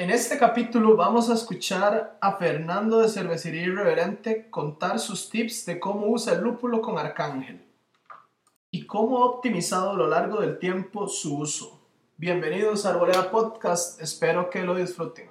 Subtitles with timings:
[0.00, 5.78] En este capítulo vamos a escuchar a Fernando de Cervecería Irreverente contar sus tips de
[5.78, 7.60] cómo usa el lúpulo con Arcángel
[8.70, 11.82] y cómo ha optimizado a lo largo del tiempo su uso.
[12.16, 15.28] Bienvenidos a Arboleda Podcast, espero que lo disfruten.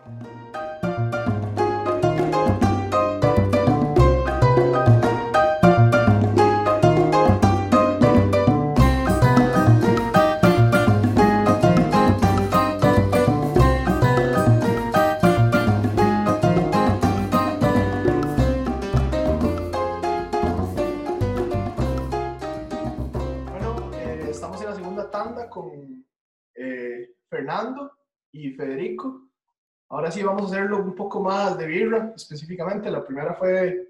[30.10, 32.90] Ahora sí vamos a hacerlo un poco más de birra, específicamente.
[32.90, 33.90] La primera fue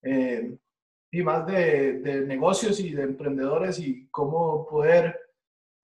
[0.00, 0.56] eh,
[1.10, 5.18] y más de, de negocios y de emprendedores y cómo poder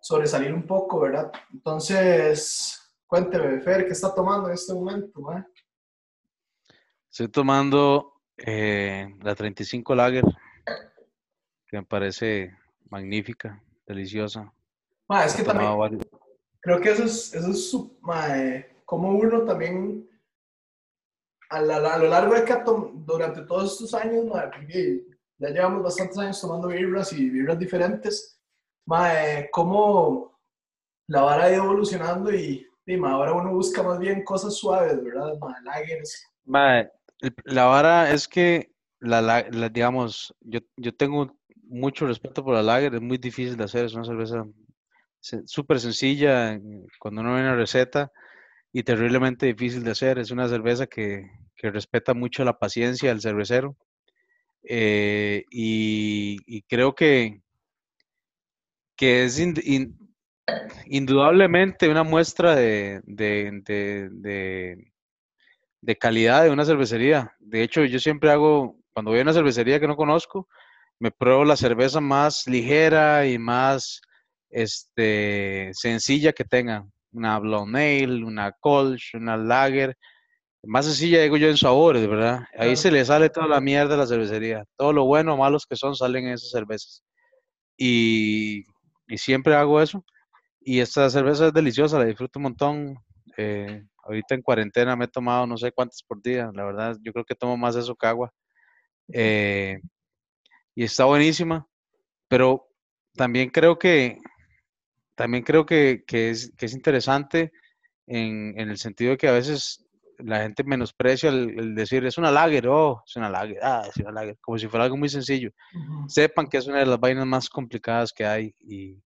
[0.00, 1.32] sobresalir un poco, ¿verdad?
[1.52, 5.20] Entonces, cuénteme, Fer, ¿qué está tomando en este momento?
[5.20, 5.42] mae?
[7.10, 10.24] Estoy tomando eh, la 35 Lager,
[11.66, 12.56] que me parece
[12.88, 14.52] magnífica, deliciosa.
[15.26, 16.06] Es que también varios-
[16.60, 20.06] creo que eso es, eso es su- mae, como uno también
[21.48, 25.06] a, la- a lo largo de tom- durante todos estos años, porque
[25.38, 28.38] ya llevamos bastantes años tomando birras y birras diferentes,
[28.84, 30.38] mae, cómo
[31.06, 35.02] la vara ha ido evolucionando y, y, mae, ahora uno busca más bien cosas suaves,
[35.02, 35.38] ¿verdad?
[35.64, 36.26] Lagers.
[37.44, 42.94] La vara es que, la, la- digamos, yo, yo tengo mucho respeto por la Lager,
[42.96, 44.44] es muy difícil de hacer, es una cerveza
[45.46, 48.12] súper sencilla en- cuando uno ve una receta
[48.72, 50.18] y terriblemente difícil de hacer.
[50.18, 53.76] Es una cerveza que, que respeta mucho la paciencia del cervecero
[54.64, 57.42] eh, y, creo que,
[58.96, 59.96] que es ind- in-
[60.86, 63.00] indudablemente una muestra de-
[64.10, 64.92] de-
[65.80, 67.32] de calidad de una cervecería.
[67.40, 70.48] De hecho, yo siempre hago, cuando voy a una cervecería que no conozco,
[70.98, 74.00] me pruebo la cerveza más ligera y más
[74.50, 76.92] este, sencilla que tengan.
[77.12, 79.96] Una Blonde Ale, una Kolsch, una Lager.
[80.64, 82.44] Más sencilla, digo yo, en sabores, ¿verdad?
[82.52, 82.76] Ahí Claro.
[82.76, 84.64] se le sale toda la mierda a la cervecería.
[84.76, 87.02] Todo lo bueno o malos que son salen en esas cervezas.
[87.76, 88.64] Y,
[89.08, 90.04] y siempre hago eso.
[90.60, 92.94] Y esta cerveza es deliciosa, la disfruto un montón.
[93.36, 96.50] Eh, ahorita en cuarentena me he tomado no sé cuántas por día.
[96.54, 98.32] La verdad, yo creo que tomo más eso que agua.
[99.12, 99.80] Eh,
[100.74, 101.66] y está buenísima.
[102.28, 102.68] Pero
[103.14, 104.18] también creo que,
[105.14, 107.52] también creo que, que es, que es interesante
[108.06, 109.84] en, en el sentido de que a veces
[110.18, 113.96] la gente menosprecia el, el decir es una lager, oh, es una lager, ah, es
[113.98, 115.50] una lager, como si fuera algo muy sencillo.
[115.74, 116.08] Ujú.
[116.08, 119.02] Sepan que es una de las vainas más complicadas que hay y,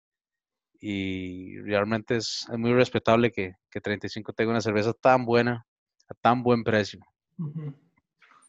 [0.81, 5.67] y realmente es, es muy respetable que, que 35 tenga una cerveza tan buena,
[6.09, 7.01] a tan buen precio.
[7.39, 7.73] Ujú.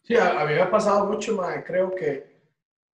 [0.03, 2.41] Sí, a, a mí me ha pasado mucho, mae, creo que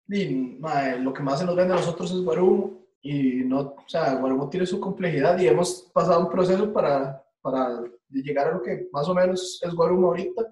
[0.07, 3.85] di, mae, lo que más se nos vende a nosotros es Guarumo y no, o
[3.89, 7.81] sea, Guarumo tiene su complejidad y hemos pasado un proceso para, para
[8.11, 10.43] llegar a lo que más o menos es Guarumo ahorita,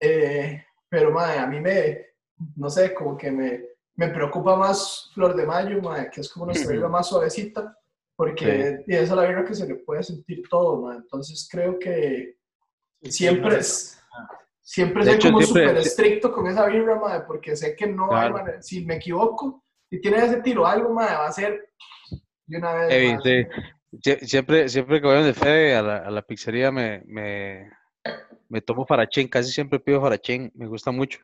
[0.00, 2.06] Eh, pero mae, a mí me,
[2.56, 3.64] no sé, como que me,
[3.96, 7.76] me preocupa más Flor de Mayo, mae, que es como nuestra birra más suavecita,
[8.16, 10.96] porque y esa es la birra que se le puede sentir todo, mae.
[10.98, 12.36] entonces creo que
[13.02, 13.98] siempre es,
[14.60, 18.04] siempre De soy como siempre- súper estricto con esa vibra, madre, porque sé que no
[18.14, 18.34] hay Claro.
[18.34, 21.70] manera, si me equivoco, si tiene ese tiro algo, madre, va a ser
[22.46, 23.20] de una vez.
[23.22, 24.26] Sí.
[24.26, 27.70] Siempre, siempre que voy de Fede a la, a la pizzería me, me,
[28.48, 31.20] me tomo farachín, casi siempre pido farachín, me gusta mucho.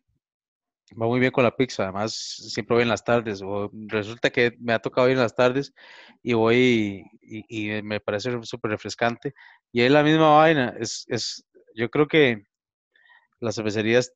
[1.01, 4.57] Va muy bien con la pizza, además siempre voy en las tardes, o resulta que
[4.61, 5.73] me ha tocado ir en las tardes
[6.23, 9.35] y voy y, y me parece súper refrescante.
[9.73, 11.45] Y es la misma vaina, es, es,
[11.75, 12.45] yo creo que
[13.41, 14.13] las cervecerías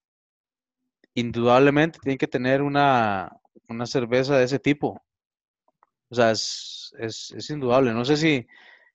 [1.15, 3.31] indudablemente tienen que tener una,
[3.69, 5.03] una cerveza de ese tipo.
[6.09, 7.93] O sea, es, es, es indudable.
[7.93, 8.47] No sé si,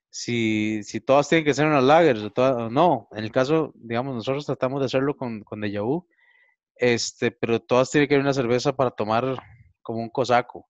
[0.10, 3.08] si, si todas tienen que ser unas lagers o, todas, no.
[3.12, 6.08] En el caso, digamos, nosotros tratamos de hacerlo con, con Deja Vu,
[6.76, 9.38] este, pero todas tienen que ser una cerveza para tomar
[9.82, 10.68] como un cosaco.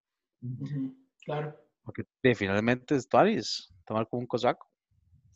[1.25, 1.55] Claro.
[1.83, 2.03] Porque
[2.35, 4.68] finalmente es Tuanis, tomar como un cosaco.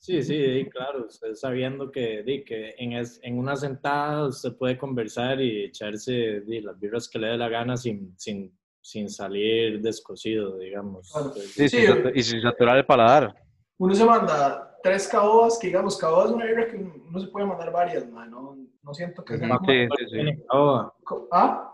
[0.03, 4.77] Sí, sí, claro, usted sabiendo que, di, que en, es- en una sentada usted puede
[4.77, 10.57] conversar y echarse las birras que le dé la gana sin, sin, sin salir descosido,
[10.57, 11.09] digamos.
[11.09, 11.27] Claro.
[11.27, 13.33] Entonces, Sí, Sí, y sin saturar el paladar.
[13.77, 17.45] Uno se manda tres caobas, que digamos, caobas es una vibra que uno se puede
[17.45, 20.11] mandar varias, madre, no, no siento que sea ¿Cuánto Sí, alcohol sí, sí.
[20.15, 20.93] tiene Caoba?
[21.31, 21.73] ¿Ah?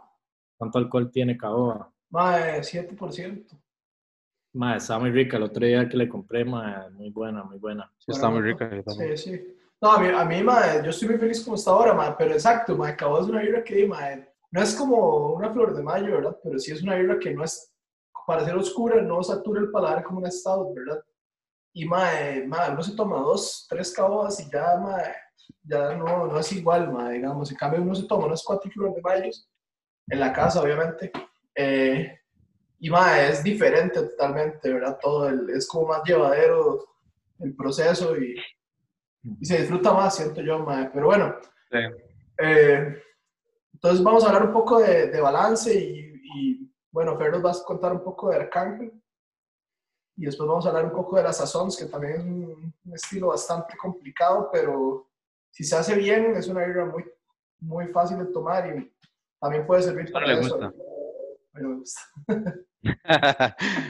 [0.56, 1.92] ¿Cuánto alcohol tiene Caoba?
[2.12, 3.58] Madre, 7%.
[4.54, 5.38] Ma, está muy rica.
[5.38, 7.92] El otro día que le compré, ma, muy buena, muy buena.
[7.98, 8.70] Sí, está muy rica.
[8.88, 9.56] Sí, sí.
[9.82, 12.34] No, a mí, a mí mae, yo estoy muy feliz como está ahora, mae, pero
[12.34, 16.16] exacto, mae, Cabo es una birra que, mae, no es como una flor de mayo,
[16.16, 16.38] ¿verdad?
[16.44, 17.72] Pero sí es una birra que no es,
[18.28, 21.02] para ser oscura, no satura el paladar como un estado, ¿verdad?
[21.74, 25.14] Y, mae, mae, uno se toma dos, tres cabos y ya, mae,
[25.64, 27.50] ya no, no es igual, mae, digamos.
[27.50, 29.32] En cambio, uno se toma unas cuatro flores de mayo
[30.10, 31.10] en la casa, obviamente.
[31.56, 32.19] Eh,
[32.80, 34.98] y, mae, es diferente totalmente, ¿verdad?
[35.02, 36.86] Todo el, es como más llevadero
[37.40, 38.36] el proceso y,
[39.40, 40.90] y se disfruta más, siento yo, mae.
[40.94, 41.36] Pero bueno,
[42.38, 43.02] eh,
[43.74, 47.52] entonces vamos a hablar un poco de, de balance y, y, bueno, Fer nos va
[47.52, 48.92] a contar un poco de Arcángel
[50.16, 52.94] y después vamos a hablar un poco de las sazons, que también es un, un
[52.96, 55.08] estilo bastante complicado, pero
[55.52, 57.06] si se hace bien es una birra muy,
[57.60, 58.94] muy fácil de tomar y
[59.40, 60.60] también puede servir para le eso.
[61.54, 62.02] Bueno, me gusta.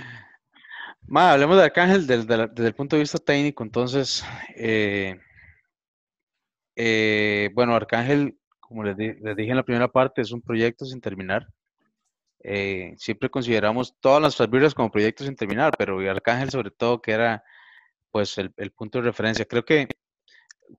[1.07, 2.35] Ma, hablemos de Arcángel desde,
[2.67, 3.63] el punto de vista técnico.
[3.63, 4.23] Entonces,
[4.55, 5.19] eh,
[6.75, 10.85] eh, bueno, Arcángel, como les, di- les dije en la primera parte, es un proyecto
[10.85, 11.47] sin terminar.
[12.43, 17.11] Eh, siempre consideramos todas las birras como proyectos sin terminar, pero Arcángel sobre todo, que
[17.13, 17.43] era
[18.11, 19.45] pues el, el punto de referencia.
[19.45, 19.87] Creo que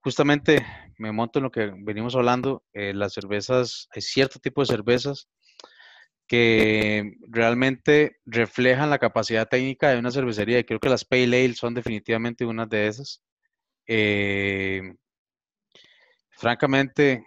[0.02, 0.64] justamente
[0.98, 5.28] me monto en lo que venimos hablando, las cervezas, hay cierto tipo de cervezas
[6.30, 11.54] que realmente reflejan la capacidad técnica de una cervecería y creo que las Pale Ale
[11.54, 13.20] son definitivamente una de esas.
[13.88, 14.94] Eh,
[16.30, 17.24] francamente,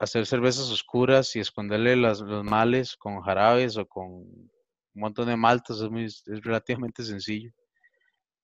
[0.00, 4.50] hacer cervezas oscuras y esconderle las- los males con jarabes o con un
[4.92, 7.52] montón de maltas es, muy, es relativamente sencillo.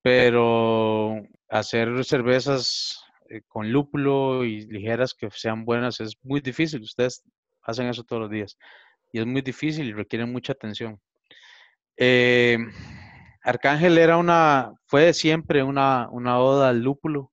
[0.02, 1.16] Pero
[1.50, 6.80] hacer cervezas eh, con lúpulo y ligeras que sean buenas es muy difícil.
[6.80, 7.22] Ustedes
[7.62, 8.56] hacen eso todos los días
[9.12, 11.00] y es muy difícil y requiere mucha atención.
[11.96, 12.58] Eh,
[13.42, 17.32] Arcángel era una, fue siempre una, una oda al lúpulo,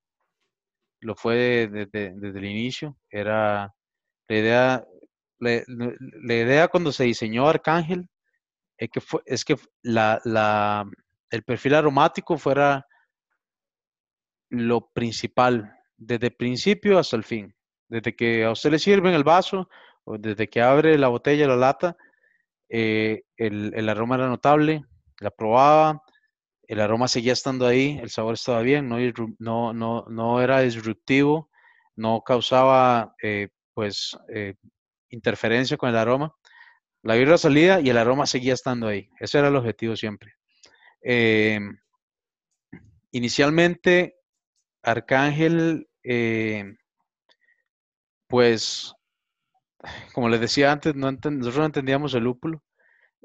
[1.02, 2.98] lo fue desde, desde el inicio.
[3.10, 3.74] Era
[4.28, 4.86] la idea,
[5.40, 8.10] la, idea cuando se diseñó Arcángel
[8.78, 10.86] es que, fue, es que la, la-
[11.32, 12.86] el perfil aromático fuera
[14.50, 17.54] lo principal, desde el principio hasta el fin.
[17.88, 19.70] Desde que a usted le sirven el vaso
[20.06, 21.98] desde que abre la botella, la lata,
[22.70, 24.84] eh, el, aroma era notable,
[25.20, 26.04] la probaba,
[26.68, 31.50] el aroma seguía estando ahí, el sabor estaba bien, no, era disruptivo,
[31.96, 34.56] no causaba eh, pues eh,
[35.10, 36.36] interferencia con el aroma.
[37.04, 39.10] La birra salía y el aroma seguía estando ahí.
[39.20, 40.34] Ese era el objetivo siempre.
[43.12, 44.16] Inicialmente,
[44.82, 45.88] Arcángel,
[48.28, 48.95] pues,
[50.14, 52.64] como les decía antes, no nosotros no entendíamos el lúpulo.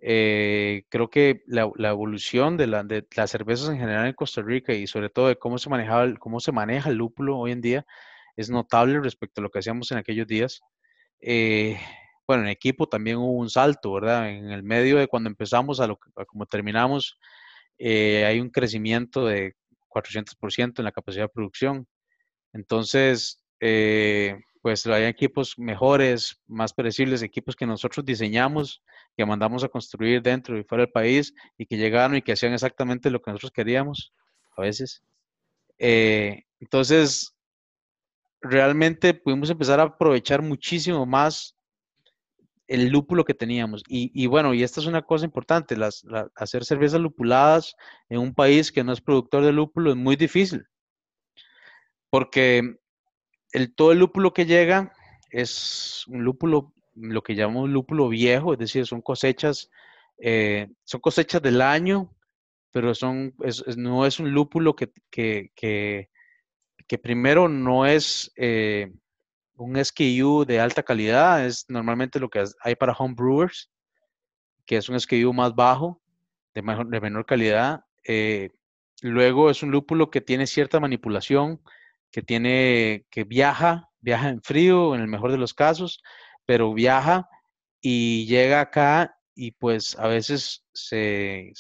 [0.02, 4.42] Eh, creo que la, la evolución de, la- de las cervezas en general en Costa
[4.42, 7.52] Rica y sobre todo de cómo se manejaba, el- cómo se maneja el lúpulo hoy
[7.52, 7.86] en día
[8.36, 10.60] es notable respecto a lo que hacíamos en aquellos días.
[11.20, 11.78] Eh,
[12.26, 14.30] bueno, en equipo también hubo un salto, ¿verdad?
[14.30, 17.18] En el medio de cuando empezamos a, lo, a como terminamos,
[17.78, 19.54] eh, hay un crecimiento de
[19.88, 21.86] 400% en la capacidad de producción.
[22.52, 28.82] Entonces, eh, pues hay equipos mejores, más predecibles, equipos que nosotros diseñamos,
[29.16, 32.52] que mandamos a construir dentro y fuera del país y que llegaron y que hacían
[32.52, 34.12] exactamente lo que nosotros queríamos
[34.56, 35.02] a veces.
[35.78, 37.34] Eh, entonces,
[38.42, 41.56] realmente pudimos empezar a aprovechar muchísimo más
[42.70, 43.82] el lúpulo que teníamos.
[43.88, 45.76] Y, bueno, y esta es una cosa importante,
[46.36, 47.74] hacer cervezas lupuladas
[48.08, 50.64] en un país que no es productor de lúpulo es muy difícil,
[52.10, 52.76] porque
[53.52, 54.92] el, todo el lúpulo que llega
[55.30, 59.70] es un lúpulo, lo que llamamos lúpulo viejo, es decir, son cosechas,
[60.18, 62.14] eh, son cosechas del año,
[62.72, 63.34] pero son,
[63.76, 68.92] no es un lúpulo que, que, que, primero no es eh,
[69.56, 73.70] un SKU de alta calidad, es normalmente lo que hay para home brewers,
[74.66, 76.00] que es un SKU más bajo,
[76.54, 77.84] de menor calidad.
[78.04, 78.50] Eh,
[79.02, 81.60] luego es un lúpulo que tiene cierta manipulación,
[82.10, 86.02] que tiene, que viaja, viaja en frío en el mejor de los casos,
[86.46, 87.28] pero viaja
[87.80, 91.52] y llega acá y pues a veces se,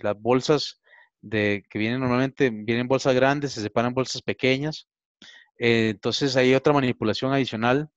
[0.00, 0.80] las bolsas
[1.20, 4.88] de, que vienen normalmente, vienen bolsas grandes, se separan bolsas pequeñas,
[5.58, 7.90] eh, entonces hay otra manipulación adicional.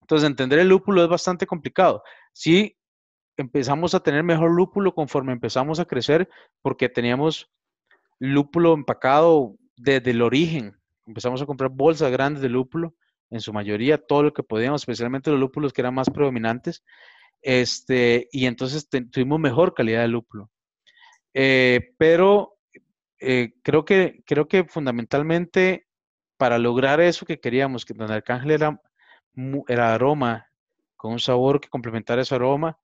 [0.00, 2.02] Entonces entender el lúpulo es bastante complicado.
[2.32, 2.76] Sí,
[3.36, 6.28] empezamos a tener mejor lúpulo conforme empezamos a crecer
[6.62, 7.50] porque teníamos
[8.18, 10.75] lúpulo empacado desde el origen.
[11.06, 12.94] Empezamos a comprar bolsas grandes de lúpulo,
[13.30, 16.84] en su mayoría todo lo que podíamos, especialmente los lúpulos que eran más predominantes.
[17.42, 20.50] Este, y entonces te- tuvimos mejor calidad de lúpulo.
[21.34, 22.56] Eh, pero
[23.20, 25.86] eh, creo, que, creo que fundamentalmente
[26.36, 28.80] para lograr eso que queríamos, que Don Arcángel era,
[29.68, 30.46] era aroma,
[30.96, 32.78] con un sabor que complementara ese aroma,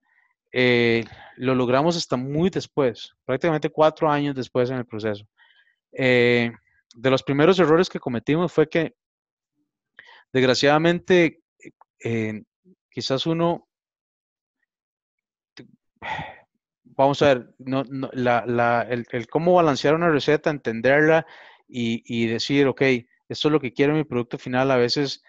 [0.53, 1.05] eh,
[1.37, 5.27] lo logramos hasta muy después, prácticamente cuatro años después en el proceso.
[5.93, 6.53] Eh,
[6.95, 8.95] de los primeros errores que cometimos fue que,
[10.33, 11.43] desgraciadamente,
[12.03, 12.43] eh,
[12.91, 13.69] quizás uno,
[16.85, 21.27] vamos a ver, no, el, cómo balancear una receta, entenderla
[21.69, 22.83] y, decir, ok,
[23.29, 25.23] esto es lo que quiero en mi producto final, a veces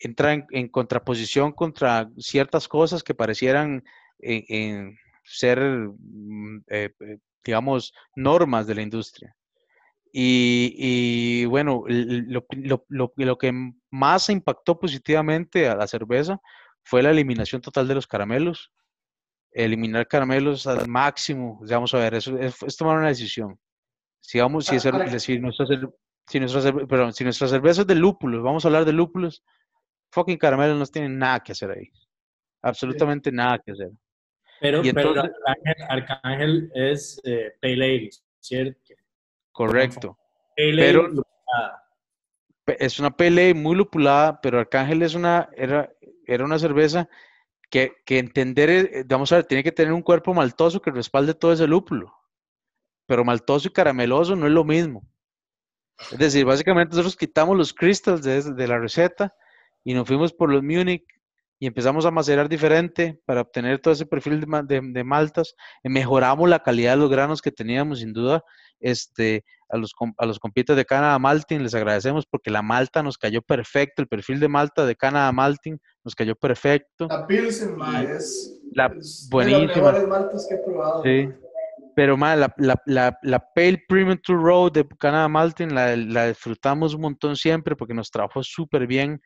[0.00, 3.84] entra en, contraposición contra ciertas cosas que parecieran
[4.18, 4.96] eh,
[5.30, 9.34] ser, mm, eh, eh, digamos, normas de la industria.
[10.12, 12.44] Y, bueno, lo,
[12.88, 13.52] lo, que
[13.90, 16.40] más impactó positivamente a la cerveza
[16.82, 18.72] fue la eliminación total de los caramelos.
[19.52, 23.58] Eliminar caramelos al máximo, vamos a ver, eso es, tomar una decisión.
[24.20, 28.68] Si, vamos, si, si, nuestra, si, nuestra, si nuestra cerveza es de lúpulos, vamos a
[28.68, 29.44] hablar de lúpulos,
[30.10, 31.88] fucking caramelos no tienen nada que hacer ahí.
[32.62, 33.90] Absolutamente nada que hacer.
[34.60, 34.82] Pero,
[35.88, 38.94] Arcángel, es eh, Pale ¿cierto?
[39.52, 40.18] Correcto.
[40.54, 41.08] pero
[42.66, 45.90] es una Pale muy lupulada, pero Arcángel es una, era,
[46.26, 47.08] era una cerveza
[47.70, 51.34] que, que entender, eh, vamos a ver, tiene que tener un cuerpo maltoso que respalde
[51.34, 52.14] todo ese lúpulo.
[53.06, 55.08] Pero maltoso y carameloso no es lo mismo.
[56.12, 59.34] Es decir, básicamente nosotros quitamos los crystals de, de la receta
[59.84, 61.04] y nos fuimos por los Munich
[61.62, 65.54] y empezamos a macerar diferente para obtener todo ese perfil de, de, maltas.
[65.84, 68.42] Mejoramos la calidad de los granos que teníamos, sin duda.
[68.80, 73.18] Este, a los, a los compitas de Canada Malting les agradecemos porque la malta nos
[73.18, 77.06] cayó perfecto, el perfil de malta de Canada Malting nos cayó perfecto.
[77.10, 77.76] La Pilsen,
[78.08, 78.88] es, la,
[79.30, 79.60] buenísima.
[79.60, 81.02] de las mejores maltas que he probado.
[81.02, 81.28] Sí.
[81.94, 86.94] Pero la, la, la, la, Pale Premium to Road de Canada Malting la, la disfrutamos
[86.94, 89.20] un montón siempre porque nos trabajó súper bien.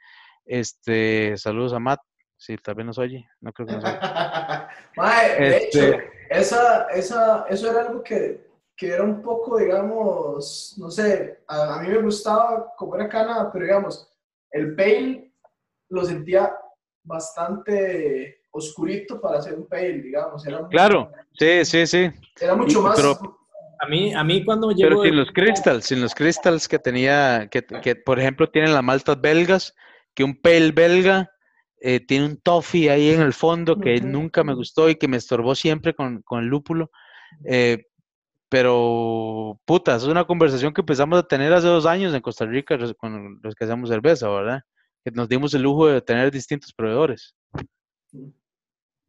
[0.45, 2.01] Este, saludos a Matt.
[2.45, 3.27] Sí, tal vez nos oye.
[3.41, 3.95] No creo que nos oye.
[5.39, 8.47] de hecho, este esa, esa, eso era algo que,
[8.77, 14.13] que, era un poco, digamos, no sé, a, mí me gustaba comer cana, pero digamos,
[14.51, 15.33] el pale
[15.89, 16.55] lo sentía
[17.03, 20.47] bastante oscurito para hacer un pale, digamos.
[20.47, 22.11] Era claro, sí, sí, sí.
[22.39, 23.01] Era mucho más...
[23.01, 25.01] a mí, a mí cuando llegó...
[25.01, 28.85] Pero sin los crystals, sin los crystals que tenía, que, que por ejemplo tienen las
[28.85, 29.75] maltas belgas,
[30.13, 31.31] que un pel belga
[31.87, 35.19] eh, tiene un toffee ahí en el fondo que nunca me gustó y que me
[35.19, 36.91] estorbó siempre con, el lúpulo.
[37.45, 37.85] Eh,
[38.49, 42.79] pero, puta, es una conversación que empezamos a tener hace dos años en Costa Rica
[42.97, 44.63] con los que hacemos cerveza, ¿verdad?
[45.05, 47.37] Que nos dimos el lujo de tener distintos proveedores.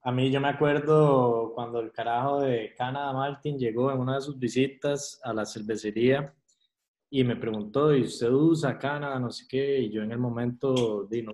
[0.02, 4.22] A mí yo me acuerdo cuando el carajo de Canada Martin llegó en una de
[4.22, 6.34] sus visitas a la cervecería
[7.10, 9.18] y me preguntó, ¿y usted usa Canadá?
[9.18, 11.26] No sé qué, y yo en el momento di,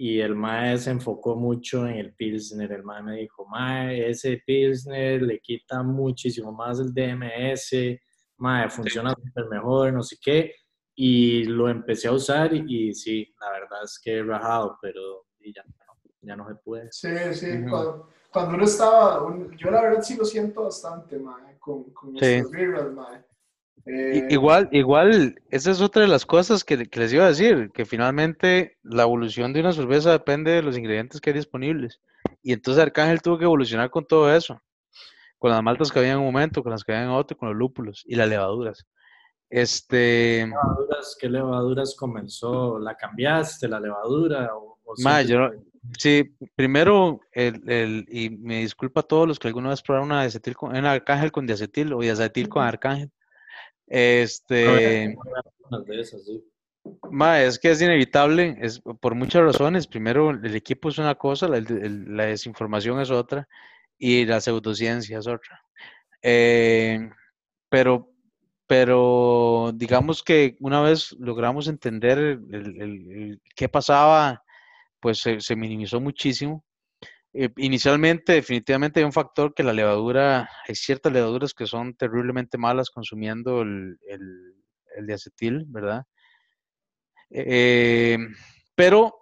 [0.00, 4.40] y el MAE se enfocó mucho en el Pilsner, el MAE me dijo, MAE, ese
[4.46, 7.98] Pilsner le quita muchísimo más el DMS,
[8.36, 10.54] MAE, funciona súper mejor, no sé qué,
[10.94, 15.64] y lo empecé a usar y, sí, la verdad es que he rajado, pero ya,
[16.20, 16.92] ya no se puede.
[16.92, 19.26] Sí, sí, cuando, uno estaba,
[19.56, 22.40] yo la verdad sí lo siento bastante, MAE, con, con sí.
[22.94, 23.24] MAE.
[23.86, 27.84] Eh, igual, igual, esa es otra de las cosas que, les iba a decir, que
[27.86, 32.00] finalmente la evolución de una cerveza depende de los ingredientes que hay disponibles.
[32.42, 34.60] Y entonces Arcángel tuvo que evolucionar con todo eso,
[35.38, 37.48] con las maltas que había en un momento, con las que había en otro, con
[37.48, 38.86] los lúpulos y las levaduras.
[39.50, 40.46] Este...
[40.46, 42.78] ¿Levaduras, ¿Qué levaduras comenzó?
[42.78, 44.50] ¿La cambiaste, la levadura?
[44.54, 44.78] O,
[45.96, 50.56] sí, primero, el, y me disculpa a todos los que alguna vez probaron una, acetil
[50.56, 53.10] con, una arcángel con diacetil o diacetil con arcángel.
[53.88, 55.16] Este.
[57.42, 59.86] es que es inevitable, es por muchas razones.
[59.86, 63.48] Primero, el equipo es una cosa, la, desinformación es otra
[63.98, 65.62] y la pseudociencia es otra.
[66.22, 67.10] Eh,
[67.68, 68.12] pero,
[68.66, 74.42] pero digamos que una vez logramos entender el, qué pasaba,
[75.00, 76.64] pues se minimizó muchísimo
[77.34, 82.56] eh, inicialmente, definitivamente hay un factor que la levadura, hay ciertas levaduras que son terriblemente
[82.56, 83.98] malas consumiendo el,
[85.06, 86.04] diacetil, ¿verdad?
[87.30, 88.18] Eh,
[88.74, 89.14] pero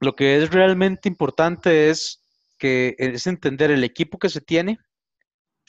[0.00, 2.22] lo que es realmente importante es
[2.58, 4.78] que es entender el equipo que se tiene,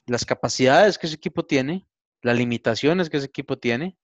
[0.05, 1.87] las capacidades que ese equipo tiene,
[2.21, 3.97] las limitaciones que ese equipo tiene,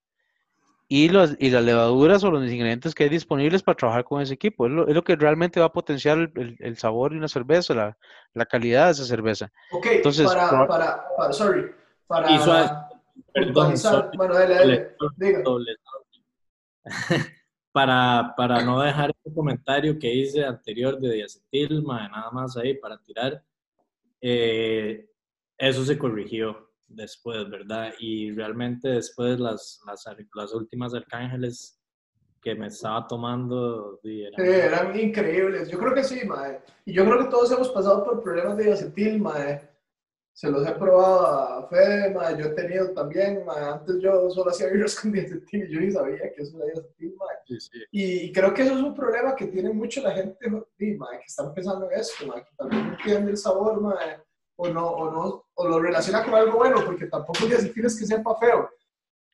[0.96, 4.36] y, los, y las levaduras o los ingredientes que hay disponibles para trabajar con ese
[4.36, 4.68] equipo.
[4.68, 7.98] Es lo, que realmente va a potenciar el, el, sabor de una cerveza, la,
[8.36, 9.52] la, calidad de esa cerveza.
[9.72, 11.72] Ok, Entonces, para, para, para, sorry,
[12.06, 12.88] para,
[13.34, 13.74] Perdón,
[14.16, 14.96] bueno, dale, dale,
[17.72, 23.00] para, para no dejar el comentario que hice anterior de diacetil, nada más ahí para
[23.00, 23.44] tirar,
[24.22, 25.10] eh,
[25.58, 27.94] eso se corrigió después, ¿verdad?
[28.00, 31.80] Y realmente después las, las, las últimas arcángeles
[32.44, 34.34] que me estaba tomando eran...
[34.46, 35.70] Sí, eran increíbles.
[35.70, 36.60] Yo creo que sí, mae.
[36.86, 39.70] Y yo creo que todos hemos pasado por problemas de diacetil, mae.
[40.36, 44.96] Se los he probado a Fede, yo he tenido también, antes yo solo hacía virus
[45.00, 47.16] con diacetil y yo ni sabía que eso era diacetil,
[47.92, 50.36] Y, creo que eso es un problema que tiene mucho la gente
[50.76, 53.80] que está empezando esto, que también no entiende el sabor,
[54.56, 58.00] o, no, o, no, o lo relaciona con algo bueno, porque tampoco el diacetil es
[58.00, 58.70] que sepa feo.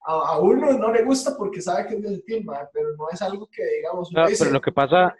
[0.02, 3.64] A, uno no le gusta porque sabe que es diacetil, pero no es algo que,
[3.78, 4.10] digamos...
[4.14, 5.16] Pero lo que pasa,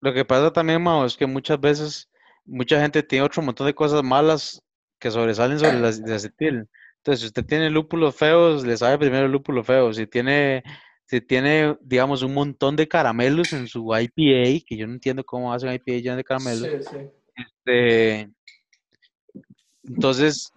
[0.00, 2.10] lo que pasa también, Mao, es que muchas veces
[2.44, 4.62] mucha gente tiene otro montón de cosas malas
[4.98, 6.68] que sobresalen sobre las de acetil.
[6.98, 9.92] Entonces, si usted tiene lúpulos feos, le sabe primero el lúpulo feo.
[9.94, 10.62] Si tiene,
[11.06, 15.52] si tiene, digamos, un montón de caramelos en su IPA, que yo no entiendo cómo
[15.52, 16.68] hacen IPA ya de caramelos.
[16.68, 17.10] Sí, sí.
[17.36, 18.30] Este,
[19.94, 20.52] entonces,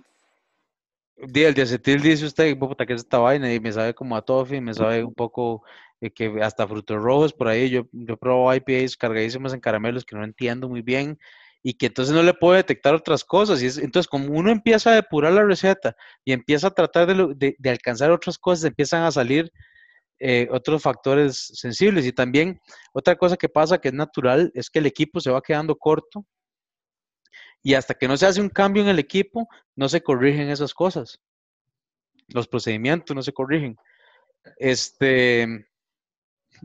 [1.17, 3.53] el diacetil dice usted, puta, que es esta vaina?
[3.53, 5.63] Y me sabe como a toffee, me sabe un poco
[6.01, 7.69] eh, que hasta frutos rojos por ahí.
[7.69, 11.17] Yo, yo probo IPAs cargadísimas en caramelos que no entiendo muy bien
[11.63, 13.61] y que entonces no le puede detectar otras cosas.
[13.63, 17.69] Y entonces, como uno empieza a depurar la receta y empieza a tratar de, de,
[17.69, 19.51] alcanzar otras cosas, empiezan a salir
[20.19, 22.05] eh, otros factores sensibles.
[22.05, 22.59] Y también
[22.93, 26.25] otra cosa que pasa que es natural es que el equipo se va quedando corto
[27.63, 30.73] y hasta que no se hace un cambio en el equipo, no se corrigen esas
[30.73, 31.21] cosas.
[32.27, 33.77] Los procedimientos no se corrigen.
[34.57, 35.65] Este,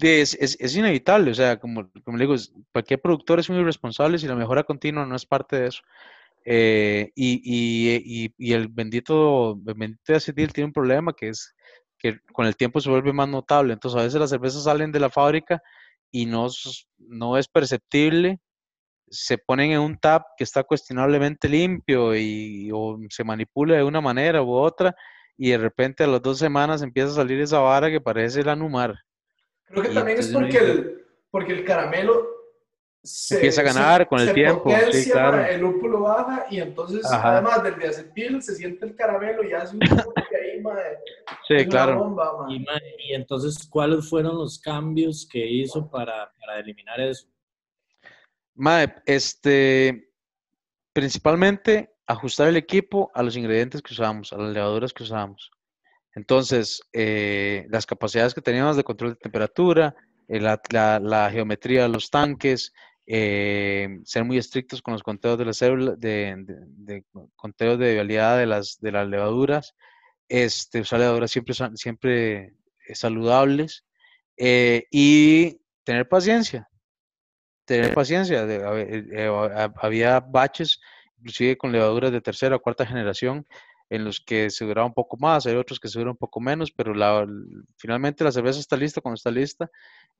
[0.01, 2.35] es, es, inevitable, o sea, como, como le digo,
[2.73, 5.83] cualquier productor es muy irresponsable si la mejora continua no es parte de eso.
[6.45, 11.55] Eh, y, y, y, el bendito, el bendito acetil tiene un problema que es
[11.99, 13.73] que con el tiempo se vuelve más notable.
[13.73, 15.63] Entonces, a veces las cervezas salen de la fábrica
[16.11, 16.49] y no,
[16.99, 18.41] no es perceptible,
[19.11, 24.01] se ponen en un tap que está cuestionablemente limpio y o se manipula de una
[24.01, 24.95] manera u otra
[25.37, 28.49] y de repente a las dos semanas empieza a salir esa vara que parece el
[28.49, 28.95] anumar.
[29.65, 32.27] Creo que también es porque el, porque el caramelo
[33.03, 34.71] se, empieza a ganar con el tiempo.
[34.91, 35.45] Sí, claro.
[35.45, 39.81] El lúpulo baja y entonces, además del diacetil, se siente el caramelo y hace un
[39.81, 40.99] poco que ahí, madre,
[41.47, 41.99] Sí, claro.
[41.99, 42.65] Bomba, y,
[43.09, 47.29] y, entonces, ¿cuáles fueron los cambios que hizo para, para eliminar eso?
[48.59, 50.11] Madre, este,
[50.93, 55.53] principalmente ajustar el equipo a los ingredientes que usamos, a las levaduras que usamos.
[56.17, 59.95] Entonces, eh, las capacidades que teníamos de control de temperatura,
[60.27, 62.73] eh, la, geometría de los tanques,
[63.07, 67.05] eh, ser muy estrictos con los conteos de las células, de,
[67.37, 69.77] conteos de vialidad de las, de las levaduras,
[70.29, 72.55] este, usar levaduras siempre, siempre
[72.93, 73.85] saludables
[74.37, 76.69] y tener paciencia.
[77.69, 78.47] Tener paciencia.
[79.77, 80.81] había baches,
[81.19, 83.47] inclusive con levaduras de tercera o cuarta generación,
[83.91, 86.41] en los que se duraba un poco más, hay otros que se duran un poco
[86.41, 87.27] menos, pero la,
[87.77, 89.71] finalmente la cerveza está lista cuando está lista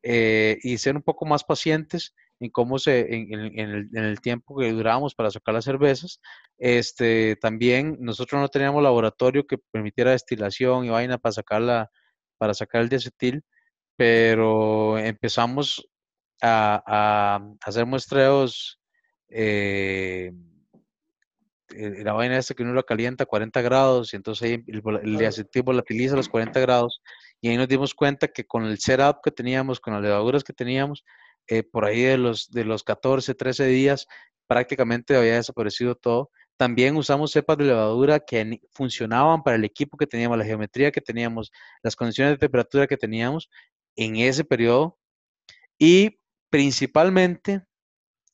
[0.03, 5.15] eh, y ser un poco más pacientes en cómo se, en, el, tiempo que durábamos
[5.15, 6.21] para sacar las cervezas.
[6.59, 11.91] Este, también nosotros no teníamos laboratorio que permitiera destilación y vaina para sacarla,
[12.37, 13.43] para sacar el diacetil,
[13.97, 15.89] pero empezamos
[16.43, 18.81] a, a hacer muestreos
[19.29, 20.33] eh,
[21.71, 24.83] eh, la vaina esta que uno la calienta a 40 grados y entonces ahí el,
[25.03, 27.03] el diacetil volatiliza a los 40 grados
[27.43, 30.55] y ahí nos dimos cuenta que con el setup que teníamos, con las levaduras que
[30.55, 31.05] teníamos,
[31.47, 34.07] eh, por ahí de los, de los 14, 13 días
[34.47, 36.31] prácticamente había desaparecido todo.
[36.57, 41.03] También usamos cepas de levadura que funcionaban para el equipo que teníamos, la geometría que
[41.03, 43.51] teníamos, las condiciones de temperatura que teníamos
[43.95, 44.99] en ese periodo
[45.79, 46.18] y
[46.51, 47.63] principalmente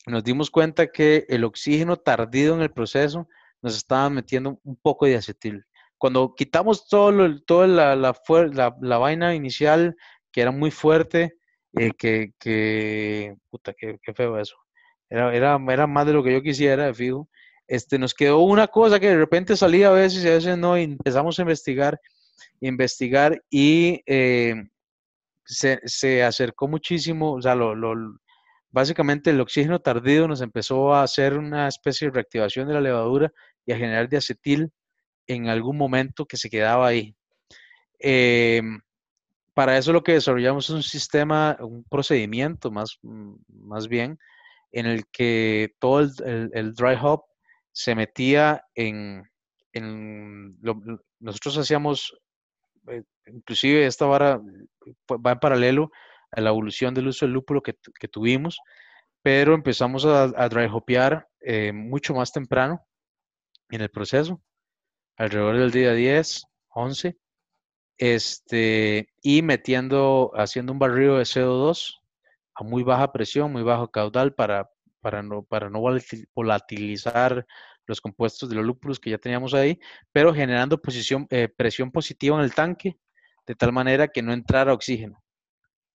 [0.06, 3.28] nos dimos cuenta que el oxígeno tardío en el proceso
[3.62, 5.64] nos estaba metiendo un poco de acetil.
[5.96, 9.96] Cuando quitamos todo toda la, la, vaina inicial,
[10.30, 11.38] que era muy fuerte,
[11.78, 14.56] eh, que, que, puta, qué, feo eso.
[15.08, 17.28] Era, era, era, más de lo que yo quisiera, de fijo.
[17.66, 20.76] Este, nos quedó una cosa que de repente salía a veces y a veces no,
[20.76, 21.98] y empezamos a investigar,
[22.60, 24.62] investigar y eh,
[25.44, 28.18] se, se, acercó muchísimo, o sea, lo, lo,
[28.74, 33.32] Básicamente el oxígeno tardío nos empezó a hacer una especie de reactivación de la levadura
[33.64, 34.72] y a generar diacetil
[35.28, 37.14] en algún momento que se quedaba ahí.
[38.00, 38.80] Em,
[39.54, 44.18] para eso lo que desarrollamos es un sistema, un procedimiento más, más bien,
[44.72, 47.22] en el que todo el, dry hop
[47.70, 49.22] se metía en,
[51.20, 52.12] nosotros hacíamos,
[52.88, 54.40] eh, inclusive esta vara
[55.08, 55.90] va en paralelo
[56.30, 58.58] a la evolución del uso del lúpulo que, que tuvimos,
[59.22, 62.84] pero empezamos a, a dry hopear eh, mucho más temprano
[63.70, 64.42] en el proceso,
[65.16, 67.16] alrededor del día 10, 11,
[67.98, 72.00] este, y metiendo, haciendo un barrido de CO2
[72.54, 75.80] a muy baja presión, muy bajo caudal para, para, no, para no
[76.34, 77.46] volatilizar
[77.86, 79.78] los compuestos de los lúpulos que ya teníamos ahí,
[80.12, 80.80] pero generando
[81.30, 82.98] eh, presión positiva en el tanque,
[83.46, 85.22] de tal manera que no entrara oxígeno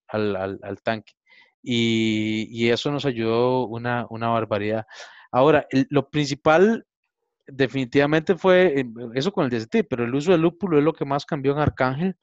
[0.07, 1.13] al, al, tanque.
[1.61, 4.85] Y, y, eso nos ayudó una, una barbaridad.
[5.31, 6.85] Ahora, lo principal
[7.47, 8.85] definitivamente fue eh,
[9.15, 11.59] eso con el DST, pero el uso del lúpulo es lo que más cambió en
[11.59, 12.15] Arcángel.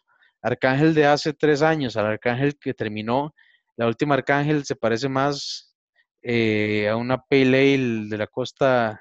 [0.43, 3.35] Arcángel de hace tres años al Arcángel que terminó,
[3.77, 5.75] la última Arcángel se parece más
[6.23, 9.01] eh, a una Pale Ale de la costa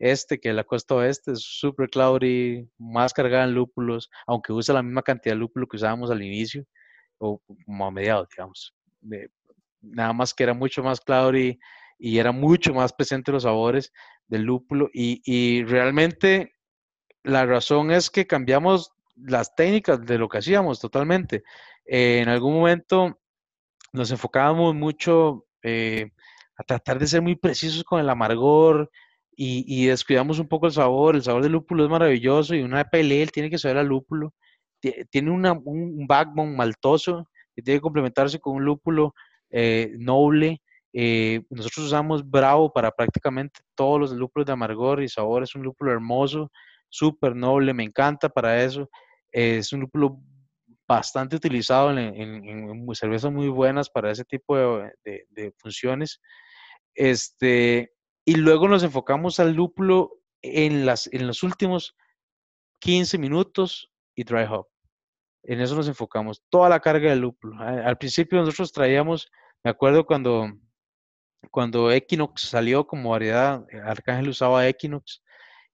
[0.00, 4.82] este que la costa oeste, es super cloudy, más cargada en lúpulos, aunque usa la
[4.82, 6.64] misma cantidad de lúpulo que usábamos al inicio,
[7.18, 8.74] o como a mediados, digamos.
[9.82, 11.58] nada más que era mucho más cloudy
[11.98, 13.92] y era mucho más presente los sabores
[14.26, 16.54] del lúpulo y, realmente
[17.22, 21.42] la razón es que cambiamos las técnicas de lo que hacíamos totalmente.
[21.84, 23.20] En algún momento
[23.92, 26.10] nos enfocábamos mucho eh,
[26.56, 28.90] a tratar de ser muy precisos con el amargor
[29.42, 31.16] y, descuidamos un poco el sabor.
[31.16, 34.34] El sabor del lúpulo es maravilloso y una PLL tiene que saber al lúpulo.
[35.10, 39.14] Tiene un backbone maltoso que tiene que complementarse con un lúpulo
[39.50, 40.60] eh, noble
[40.92, 45.42] eh, nosotros usamos Bravo para prácticamente todos los lúpulos de amargor y sabor.
[45.42, 46.50] Es un lúpulo hermoso,
[46.88, 48.88] súper noble, me encanta para eso.
[49.32, 50.18] es un lúpulo
[50.88, 56.20] bastante utilizado en, cervezas muy buenas para ese tipo de, funciones.
[56.94, 57.92] Este,
[58.24, 61.96] y luego nos enfocamos al lúpulo en, las, en los últimos
[62.80, 64.68] 15 minutos y dry hop.
[65.42, 67.60] En eso nos enfocamos, toda la carga del lúpulo.
[67.60, 69.30] Al principio nosotros traíamos,
[69.64, 70.50] me acuerdo cuando
[71.50, 75.22] cuando Equinox salió como variedad, Arcángel usaba Equinox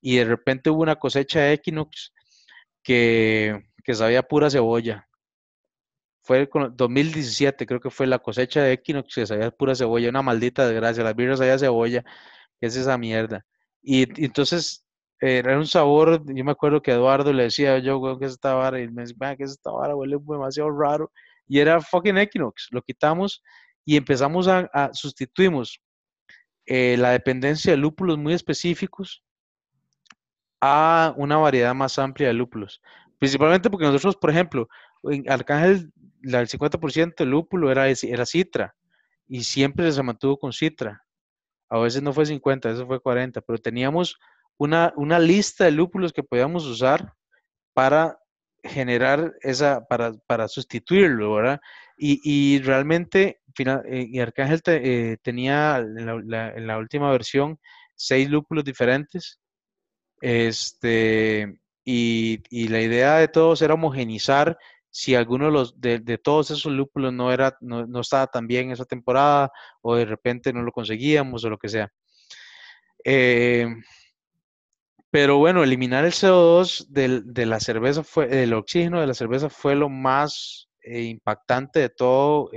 [0.01, 2.13] y de repente hubo una cosecha de Equinox
[2.83, 5.09] que, que sabía pura cebolla.
[6.27, 10.23] Fue con 2017, creo que fue la cosecha de Equinox que sabía pura cebolla, una
[10.23, 11.05] maldita desgracia.
[11.05, 12.03] Las birras sabía cebolla,
[12.61, 13.47] que es esa mierda.
[13.81, 14.85] Y, entonces
[15.21, 18.81] era un sabor, yo me acuerdo que Eduardo le decía, yo, ¿qué es esta vara?
[18.81, 19.95] Y me decía, ¿qué es esta vara?
[19.95, 21.13] Huele demasiado raro.
[21.47, 22.69] Y era fucking Equinox.
[22.73, 23.45] Lo quitamos
[23.85, 25.81] y empezamos a, sustituimos
[26.67, 29.23] eh, la dependencia de lúpulos muy específicos
[30.61, 32.83] a una variedad más amplia de lúpulos.
[33.21, 34.69] Principalmente porque nosotros, por ejemplo,
[35.29, 35.93] Arcángel,
[36.27, 38.75] el 50% del lúpulo era, era citra
[39.29, 41.03] y siempre se mantuvo con citra.
[41.69, 44.17] A veces no fue 50, eso fue 40, pero teníamos
[44.57, 47.13] una, una lista de lúpulos que podíamos usar
[47.73, 48.19] para
[48.63, 51.61] generar esa, para, para sustituirlo, ¿verdad?
[51.97, 57.59] Y, y realmente eh, y Arcángel eh, tenía en la, última versión
[57.95, 59.41] seis lúpulos diferentes.
[60.21, 64.59] Este, y, la idea de todos era homogenizar
[64.97, 68.87] si alguno de, los, de, todos esos lúpulos no, era, no, estaba tan bien esa
[68.87, 71.93] temporada o de repente no lo conseguíamos o lo que sea.
[73.05, 73.67] Eh,
[75.11, 79.75] pero bueno, eliminar el CO2 de la cerveza fue, del oxígeno de la cerveza fue
[79.75, 82.49] lo más impactante de todo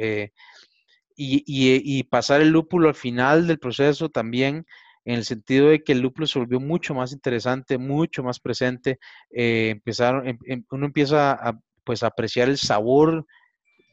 [1.18, 4.66] y, pasar el lúpulo al final del proceso también,
[5.04, 8.98] en el sentido de que el lúpulo se volvió mucho más interesante, mucho más presente.
[9.30, 13.26] Eh, empezaron, em, em, uno empieza a pues, apreciar el sabor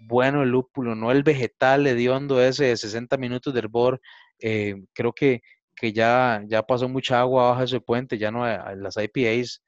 [0.00, 4.02] bueno del lúpulo, no el vegetal hediondo ese de 60 minutos de hervor.
[4.38, 5.40] Eh, creo que,
[5.74, 9.62] que ya, ya pasó mucha agua bajo ese puente, ya no las IPAs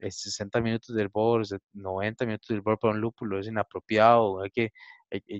[0.00, 4.72] 60 minutos de hervor, 90 minutos de hervor para un lúpulo es inapropiado, hay que,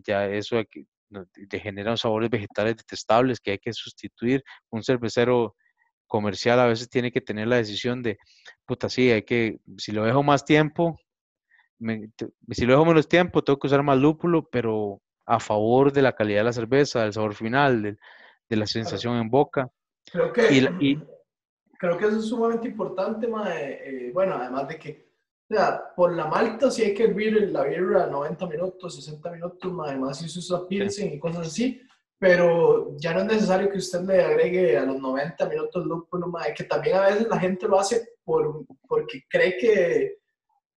[0.07, 0.85] ya eso hay que,
[1.49, 4.45] te generan sabores vegetales detestables que hay que sustituir.
[4.71, 5.57] Un cervecero
[6.07, 8.17] comercial a veces tiene que tener la decisión de,
[8.65, 11.01] puta, sí, hay que, si lo dejo más tiempo,
[12.51, 16.15] si lo dejo menos tiempo, tengo que usar más lúpulo, pero a favor de la
[16.15, 19.69] calidad de la cerveza, del sabor final, de, la sensación en boca.
[20.11, 20.99] Creo que,
[21.79, 25.09] creo que eso es sumamente importante, eh, bueno, además de que
[25.51, 29.73] o sea, por la malta sí hay que hervir la birra 90 minutos, 60 minutos,
[29.83, 31.81] además si se usa pilsen y cosas así,
[32.19, 36.65] pero ya no es necesario que usted le agregue a los 90 minutos lúpulo, que
[36.65, 40.19] también a veces la gente lo hace por, porque cree que,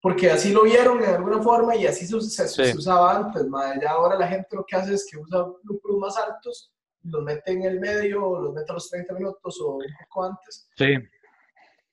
[0.02, 3.46] porque así lo vieron en alguna forma y así se, se, usaba antes,
[3.82, 6.72] ya ahora la gente lo que hace es que usa lúpulos más altos,
[7.04, 10.70] los mete en el medio, los mete a los 30 minutos o un poco antes.
[10.78, 10.96] Sí.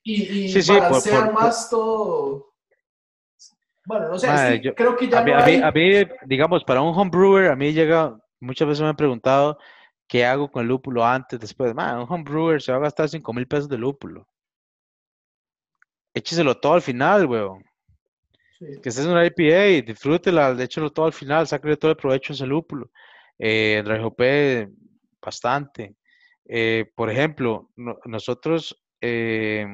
[0.04, 2.52] Y, y sí, balancea más todo
[3.84, 6.62] Bueno, no sé, sí, yo- creo que ya A mí, a mí- a mí, digamos,
[6.62, 9.58] para un homebrewer, a mí llega, muchas veces me han preguntado
[10.08, 11.74] qué hago con el lúpulo antes, después.
[11.74, 14.28] Man, un homebrewer se va a gastar 5 mil pesos de lúpulo.
[16.14, 17.64] Écheselo todo al final, weón.
[18.58, 22.34] Que estés en una IPA, disfrútela, échelo todo al final, sáquele todo el provecho a
[22.34, 22.90] ese lúpulo.
[23.38, 24.70] Eh, hopé
[25.20, 25.96] bastante.
[26.46, 29.66] Eh, por ejemplo, no- nosotros, eh,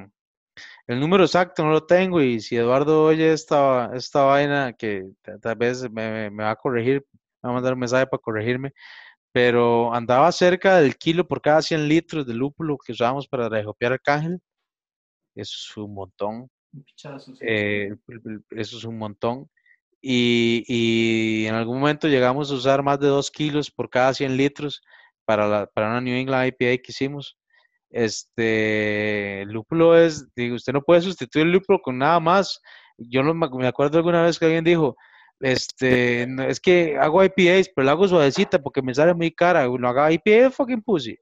[0.86, 5.38] el número exacto no lo tengo y si Eduardo oye esta, esta vaina, que ta-
[5.38, 7.04] tal vez me va a corregir,
[7.42, 8.72] me va a mandar un mensaje para corregirme,
[9.32, 13.92] pero andaba cerca del kilo por cada 100 litros de lúpulo que usábamos para rejopear
[13.94, 14.40] Arcángel.
[15.34, 16.48] Eso es un montón.
[16.84, 17.44] Pichazo, sí.
[17.46, 17.94] eh,
[18.50, 19.48] eso es un montón.
[20.00, 24.36] Y, y en algún momento llegamos a usar más de 2 kilos por cada 100
[24.36, 24.82] litros
[25.24, 27.38] para, la, para una New England IPA que hicimos.
[27.90, 32.60] Este, lúpulo es, digo, usted no puede sustituir el lúpulo con nada más.
[32.98, 34.96] Yo no me acuerdo alguna vez que alguien dijo,
[35.40, 39.66] este, no, es que hago IPAs, pero la hago suavecita porque me sale muy cara.
[39.66, 41.16] No haga IPA, fucking pussy.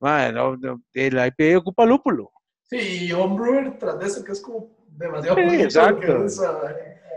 [0.00, 2.30] Mae, no, no, el IPA ocupa lúpulo.
[2.68, 6.24] Sí, y homebrewer tras de eso que es como demasiado Sí, exacto.
[6.24, 6.72] es, ah,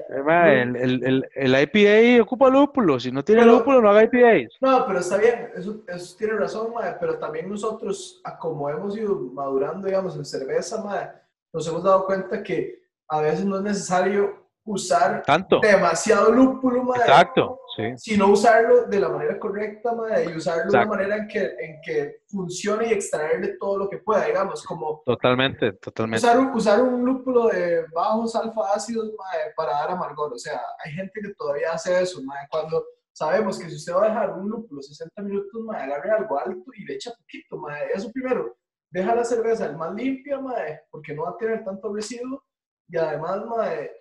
[0.09, 2.97] Eh, el, el, el, el IPA ocupa lúpulo.
[2.99, 4.53] Si no tiene Pero- lúpulo, no haga IPAs.
[4.61, 9.15] No, pero está bien, eso, eso tiene razón, mae, pero también nosotros, como hemos ido
[9.33, 11.09] madurando, digamos, en cerveza, mae,
[11.51, 12.79] nos hemos dado cuenta que
[13.09, 15.59] a veces no es necesario usar Tanto.
[15.61, 17.59] demasiado lúpulo, mae, Exacto.
[17.75, 17.93] Sí.
[17.97, 20.77] sino usarlo de la manera correcta, mae, y usarlo de Exacto.
[20.77, 25.01] una manera en que, en que funcione y extraerle todo lo que pueda, digamos, como
[25.05, 26.25] Totalmente, totalmente.
[26.25, 30.33] usar un, usar un lúpulo de bajos alfa ácidos mae, para dar amargor.
[30.33, 34.05] O sea, hay gente que todavía hace eso, mae, cuando sabemos que si usted va
[34.05, 37.57] a dejar un lúpulo 60 minutos, mae, agarre algo alto y le echa poquito.
[37.57, 37.87] Mae.
[37.93, 38.55] Eso primero,
[38.91, 42.43] deja la cerveza el más limpia, mae, porque no va a tener tanto residuo
[42.89, 43.91] y además mae,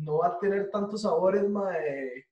[0.00, 2.26] no va a tener tantos sabores mae,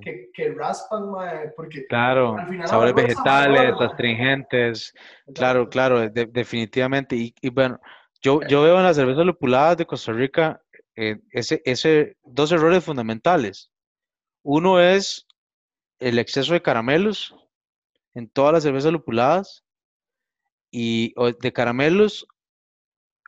[0.00, 4.92] que, que raspan, mae, porque Claro, al final sabores vegetales, astringentes.
[5.34, 7.16] Claro, claro, de- definitivamente.
[7.16, 7.80] Y, y bueno,
[8.22, 10.60] yo, yo veo en las cervezas lupuladas de Costa Rica
[10.96, 13.70] eh, ese, ese, dos errores fundamentales.
[14.42, 15.26] Uno es
[15.98, 17.34] el exceso de caramelos
[18.14, 19.64] en todas las cervezas lupuladas
[20.70, 22.26] y o de caramelos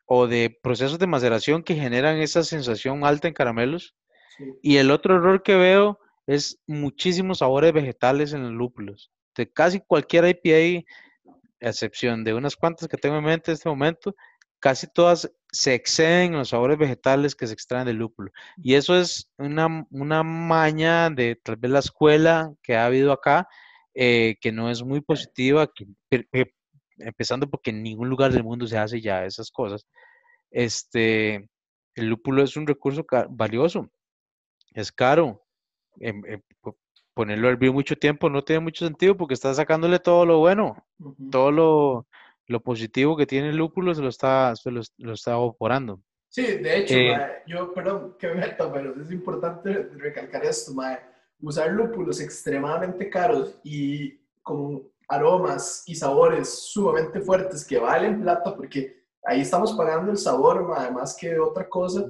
[0.06, 3.94] o de procesos de maceración que generan esa sensación alta en caramelos.
[4.36, 4.44] Sí.
[4.62, 9.10] Y el otro error que veo es muchísimos sabores vegetales en los lúpulos.
[9.36, 10.86] De casi cualquier IPA,
[11.60, 14.14] a excepción de unas cuantas que tengo en mente en este momento,
[14.58, 18.30] casi todas se exceden en los sabores vegetales que se extraen del lúpulo.
[18.56, 23.48] Y eso es una, una maña de tal vez la escuela que ha habido acá,
[23.94, 25.86] eh, que no es muy positiva, que,
[26.98, 29.86] empezando porque en ningún lugar del mundo se hace ya esas cosas.
[30.50, 31.48] Este,
[31.94, 33.88] el lúpulo es un recurso valioso,
[34.74, 35.42] es caro.
[35.98, 36.76] em- em, po-
[37.14, 40.76] ponerlo a hervir mucho tiempo no tiene mucho sentido porque está sacándole todo lo bueno
[40.98, 41.30] Ujú.
[41.30, 42.06] todo lo,
[42.46, 46.00] lo positivo que tiene el lúpulo se lo está, se lo, lo está evaporando.
[46.28, 50.98] Sí, de hecho, Eh, yo, perdón que me meta, pero es importante recalcar esto, mae.
[51.40, 59.04] Usar lúpulos extremadamente caros y con aromas y sabores sumamente fuertes que valen plata, porque
[59.24, 62.04] ahí estamos pagando el sabor, mae, más que otra cosa.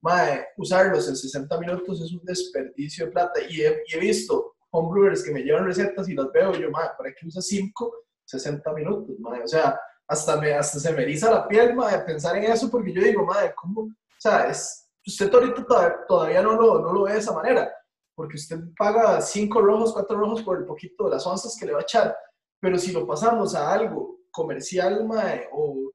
[0.00, 3.40] Mae, usarlos en 60 minutos es un desperdicio de plata.
[3.48, 6.70] Y he, y he visto homebrewers que me llevan recetas y las veo y yo,
[6.70, 9.42] mae, ¿para qué usa 5, 60 minutos, mae?
[9.42, 12.92] O sea, hasta, me, hasta se me eriza la piel, mae, pensar en eso, porque
[12.92, 13.82] yo digo, mae, ¿cómo?
[13.82, 17.70] O sea, es, usted ahorita todavía, todavía no, lo, no lo ve de esa manera,
[18.14, 21.72] porque usted paga 5 rojos, 4 rojos por el poquito de las onzas que le
[21.72, 22.16] va a echar.
[22.62, 25.90] Pero si lo pasamos a algo comercial, mae, o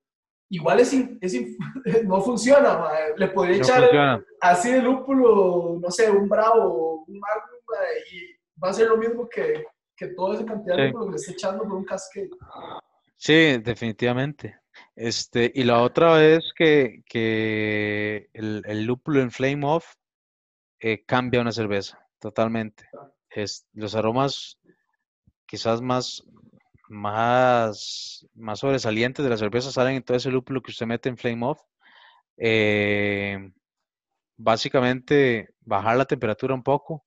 [0.49, 1.58] igual es, in- es in-
[2.06, 3.13] no funciona, mae.
[3.17, 4.25] Le podría No echar funciona.
[4.41, 8.97] así de lúpulo, no sé, un bravo, un magnum, mae, y va a ser lo
[8.97, 9.63] mismo que,
[9.95, 12.30] que toda esa cantidad de lúpulo que le esté echando por un cascade.
[13.15, 14.60] Sí, definitivamente.
[14.93, 19.93] Este, y la otra es que, que el, el lúpulo en Flame Off
[20.82, 22.89] eh, cambia una cerveza totalmente.
[23.30, 24.60] Es, los aromas
[25.47, 26.23] quizás más,
[26.89, 31.17] más, más sobresalientes de la cerveza salen en todo ese lúpulo que usted mete en
[31.17, 31.60] Flame Off.
[32.38, 33.52] Eh,
[34.38, 37.06] básicamente bajar la temperatura un poco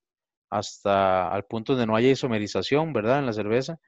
[0.51, 3.21] hasta al punto donde no haya isomerización, ¿verdad?
[3.21, 3.79] En la cerveza.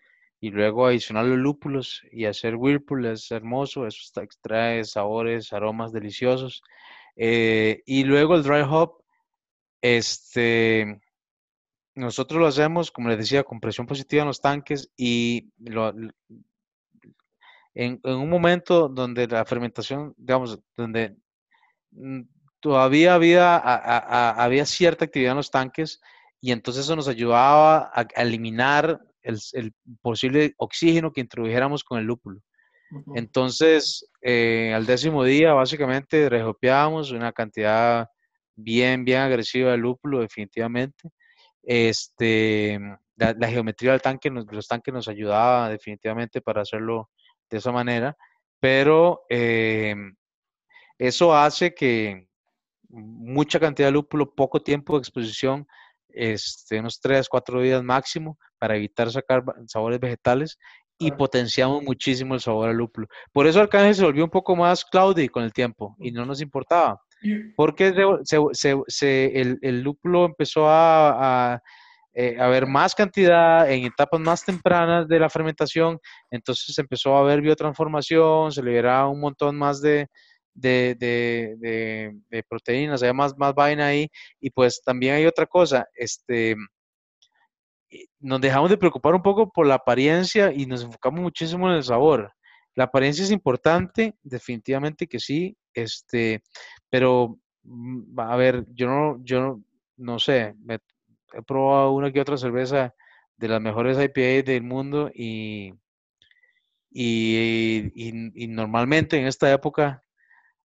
[0.41, 5.93] Y luego adicionar los lúpulos y hacer whirlpool es hermoso, eso está- extrae sabores, aromas
[5.93, 6.63] deliciosos.
[7.17, 9.03] Eh, y luego el dry hop,
[9.83, 11.01] este,
[11.95, 15.93] nosotros lo hacemos, como les decía, con presión positiva en los tanques y lo-
[17.75, 21.17] en, en un momento donde la fermentación, digamos, donde
[21.93, 22.23] mm,
[22.61, 26.01] todavía había, había cierta actividad en los tanques
[26.41, 32.41] y entonces eso nos ayudaba a, eliminar el, posible oxígeno que introdujéramos con el lúpulo.
[33.15, 38.09] Entonces, eh, al décimo día, básicamente, rejopeábamos una cantidad
[38.55, 41.11] bien, bien agresiva de lúpulo, definitivamente.
[41.63, 42.79] Este,
[43.17, 47.11] la, geometría del tanque, los tanques nos ayudaba definitivamente para hacerlo
[47.49, 48.17] de esa manera,
[48.59, 49.95] pero eh,
[50.99, 52.29] eso hace que
[52.89, 55.67] mucha cantidad de lúpulo, poco tiempo de exposición,
[56.09, 60.59] este, unos 3, 4 días máximo para evitar sacar sabores vegetales
[60.99, 63.09] y potenciamos muchísimo el sabor al lúpulo.
[63.33, 66.41] Por eso Arcángel se volvió un poco más cloudy con el tiempo y no nos
[66.41, 67.03] importaba.
[67.57, 71.61] Porque el, lúpulo empezó a,
[72.15, 75.99] eh, a, haber más cantidad en etapas más tempranas de la fermentación,
[76.31, 80.09] entonces empezó a haber biotransformación, se liberaba un montón más de,
[80.55, 84.09] de, proteínas, había más, más vaina ahí.
[84.41, 86.57] Y pues también hay otra cosa, este,
[88.21, 91.85] nos dejamos de preocupar un poco por la apariencia y nos enfocamos muchísimo en el
[91.85, 92.33] sabor.
[92.75, 96.43] La apariencia es importante, definitivamente que sí, este,
[96.89, 99.61] pero mm, a ver, yo no, yo
[99.97, 102.95] no, sé, he probado una que otra cerveza
[103.37, 105.75] de las mejores IPA del mundo y,
[106.91, 110.03] y, y, normalmente en esta época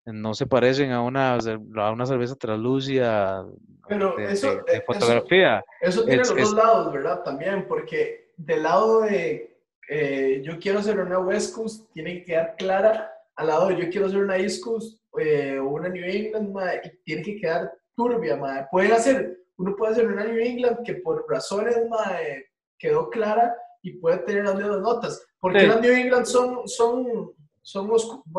[0.04, 3.44] no se parecen a una, a una cerveza translúcida
[3.88, 5.64] Pero de, eso, de, fotografía.
[5.80, 7.22] Eso, tiene los dos lados, ¿verdad?
[7.24, 9.55] También, porque del lado de
[9.88, 13.90] eh, yo quiero hacer una West Coast, tiene que quedar clara, al lado de yo
[13.90, 18.36] quiero hacer una East Coast eh, o una New England, y tiene que quedar turbia,
[18.36, 18.66] madre.
[18.70, 23.98] Pueden hacer, uno puede hacer una New England que por razones, madre, quedó clara y
[23.98, 25.26] puede tener las mismas notas.
[25.38, 27.90] Porque las New England son, son, son,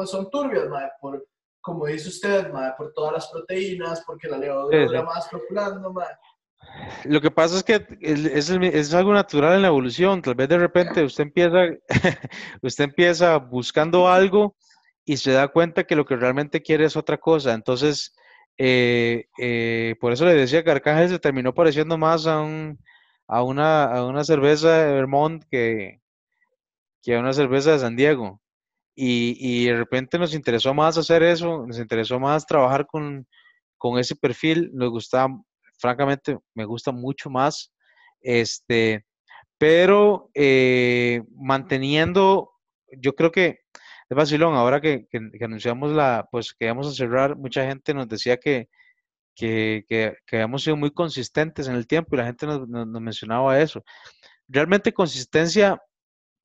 [0.06, 1.26] son turbias, madre, por
[1.68, 5.94] como dice usted, por todas las proteínas, porque la levadura dura más flocculando,
[7.06, 10.22] Lo que pasa es que es, es, algo natural en la evolución.
[10.22, 11.58] Tal vez de repente usted empieza,
[12.62, 14.56] usted empieza buscando algo
[15.06, 17.54] y se da cuenta que lo que realmente quiere es otra cosa.
[17.54, 18.14] Entonces,
[18.58, 22.80] eh, eh, por eso le decía que Arcángel se terminó pareciendo más a, un,
[23.28, 26.02] a, una, cerveza de Vermont que,
[27.08, 28.42] a una cerveza de San Diego.
[28.96, 33.28] Y, de repente nos interesó más hacer eso, nos interesó más trabajar con,
[34.00, 35.28] ese perfil, nos gusta,
[35.78, 37.74] francamente, me gusta mucho más,
[38.22, 39.06] este,
[39.58, 42.52] pero eh, manteniendo,
[42.92, 43.60] yo creo que
[44.10, 45.08] es vacilón, ahora que,
[45.42, 48.70] anunciamos la, pues que íbamos a cerrar, mucha gente nos decía que,
[49.36, 52.68] que, que, habíamos sido muy consistentes en el tiempo y la gente nos
[53.02, 53.84] mencionaba eso.
[54.48, 55.82] Realmente consistencia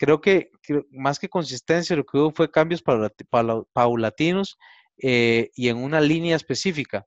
[0.02, 0.50] creo que,
[0.90, 2.82] más que consistencia, lo que hubo fue cambios
[3.72, 4.58] paulatinos
[5.00, 7.06] eh, y en una línea específica,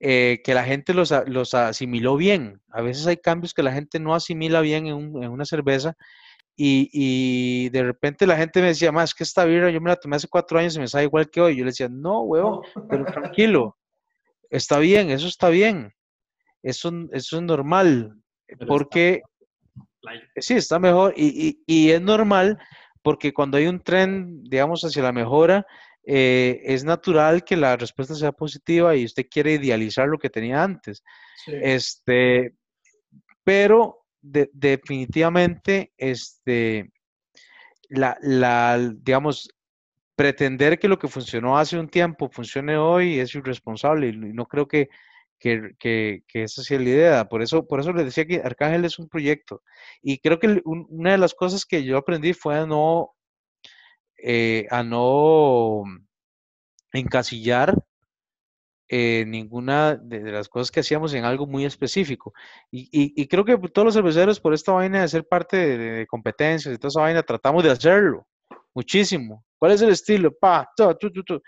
[0.00, 2.60] eh, que la gente los, los, asimiló bien.
[2.70, 5.94] A veces hay cambios que la gente no asimila bien en, una cerveza
[6.56, 9.96] y, y, de repente la gente me decía, más que esta birra yo me la
[9.96, 11.56] tomé hace cuatro años y me sabe igual que hoy.
[11.56, 13.04] Yo le decía, no, huevo, pero
[13.36, 13.76] tranquilo,
[14.50, 15.92] está bien, eso está bien.
[16.62, 18.14] Eso, eso es normal,
[18.66, 19.22] porque
[20.36, 22.58] Sí, está mejor y, y, es normal
[23.02, 25.66] porque cuando hay un tren, digamos, hacia la mejora,
[26.06, 30.62] eh, es natural que la respuesta sea positiva y usted quiere idealizar lo que tenía
[30.62, 31.02] antes.
[31.46, 32.54] Este,
[33.42, 36.92] pero definitivamente, este,
[37.88, 39.50] la, la, digamos,
[40.16, 44.68] pretender que lo que funcionó hace un tiempo funcione hoy es irresponsable y no creo
[44.68, 44.88] que
[45.38, 47.24] que, que, que, esa sea la idea.
[47.28, 49.62] Por eso, por eso les decía que Arcángel es un proyecto.
[50.00, 53.14] Y creo que una de las cosas que yo aprendí fue a no,
[54.26, 55.82] eh, a no
[56.94, 57.74] encasillar
[58.88, 62.32] eh, ninguna de, las cosas que hacíamos en algo muy específico.
[62.70, 66.74] Y, y, creo que todos los cerveceros, por esta vaina de ser parte de, competencias
[66.74, 68.26] y toda esa vaina, tratamos de hacerlo
[68.74, 69.44] muchísimo.
[69.58, 70.32] ¿Cuál es el estilo?
[70.34, 71.42] Pa, tu, tu, tu.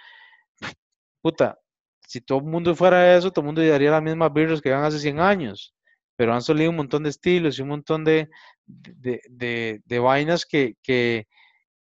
[1.23, 1.59] Puta,
[2.07, 4.85] si todo el mundo fuera eso, todo el mundo llevaría las mismas birras que iban
[4.85, 5.75] hace 100 años,
[6.15, 8.29] pero han salido un montón de estilos y un montón de,
[8.67, 11.27] de, de, vainas que, que,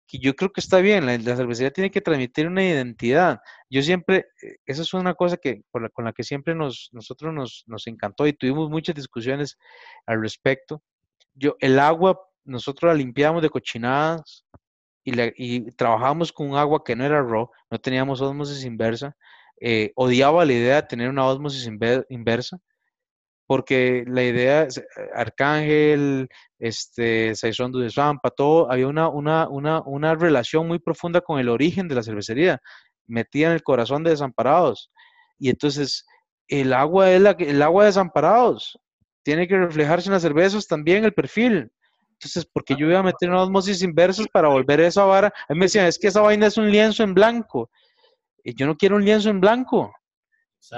[0.08, 3.40] que, yo creo que está bien, la, cervecería tiene que transmitir una identidad.
[3.70, 7.34] Yo siempre, eh, esa es una cosa que, la, con la que siempre nos, nosotros
[7.34, 9.58] nos, nos encantó y tuvimos muchas discusiones
[10.06, 10.82] al respecto.
[11.34, 14.46] Yo, el agua, nosotros la limpiamos de cochinadas,
[15.04, 19.16] y, y, trabajábamos con agua que no era raw, no teníamos osmosis inversa,
[19.62, 21.70] eh, odiaba la idea de tener una osmosis
[22.10, 22.58] inversa,
[23.48, 24.70] porque la idea, eh,
[25.14, 26.30] Arcángel,
[26.60, 31.50] este, Saison de Zampa, todo, había una, una, una, una, relación muy profunda con el
[31.50, 32.62] origen de la cervecería,
[33.08, 34.92] metida en el corazón de Desamparados.
[35.38, 36.06] y entonces
[36.48, 38.80] el agua es la, el agua de desamparados.
[39.24, 41.72] Tiene que reflejarse en las cervezas también el perfil.
[42.12, 45.34] Entonces, porque yo iba a meter una osmosis inversas para volver esa vara?
[45.50, 47.70] A mí me decían, es que esa vaina es un lienzo en blanco.
[48.44, 49.92] Y yo no quiero un lienzo en blanco.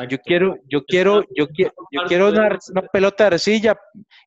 [0.09, 2.57] Yo quiero, yo quiero, yo quiero, yo quiero una,
[2.91, 3.79] pelota de arcilla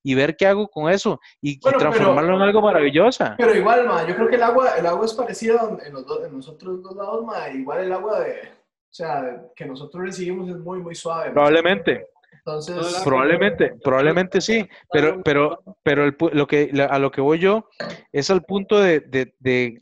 [0.02, 3.24] y ver qué hago con eso y, transformarlo en algo maravilloso.
[3.36, 6.24] Pero igual, ma, yo creo que el agua, el agua es parecida en los, dos,
[6.24, 10.48] en los otros dos lados, ma, igual el agua de, o sea, que nosotros recibimos
[10.48, 11.30] es muy, muy suave.
[11.30, 12.08] Probablemente.
[12.32, 17.68] Entonces, probablemente, probablemente sí, pero, pero, pero el, lo que, a lo que voy yo
[18.12, 19.78] es al punto de, de, de,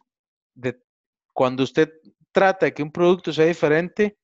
[0.55, 0.83] de
[1.33, 1.93] cuando usted
[2.33, 4.16] trata de que un producto sea diferente,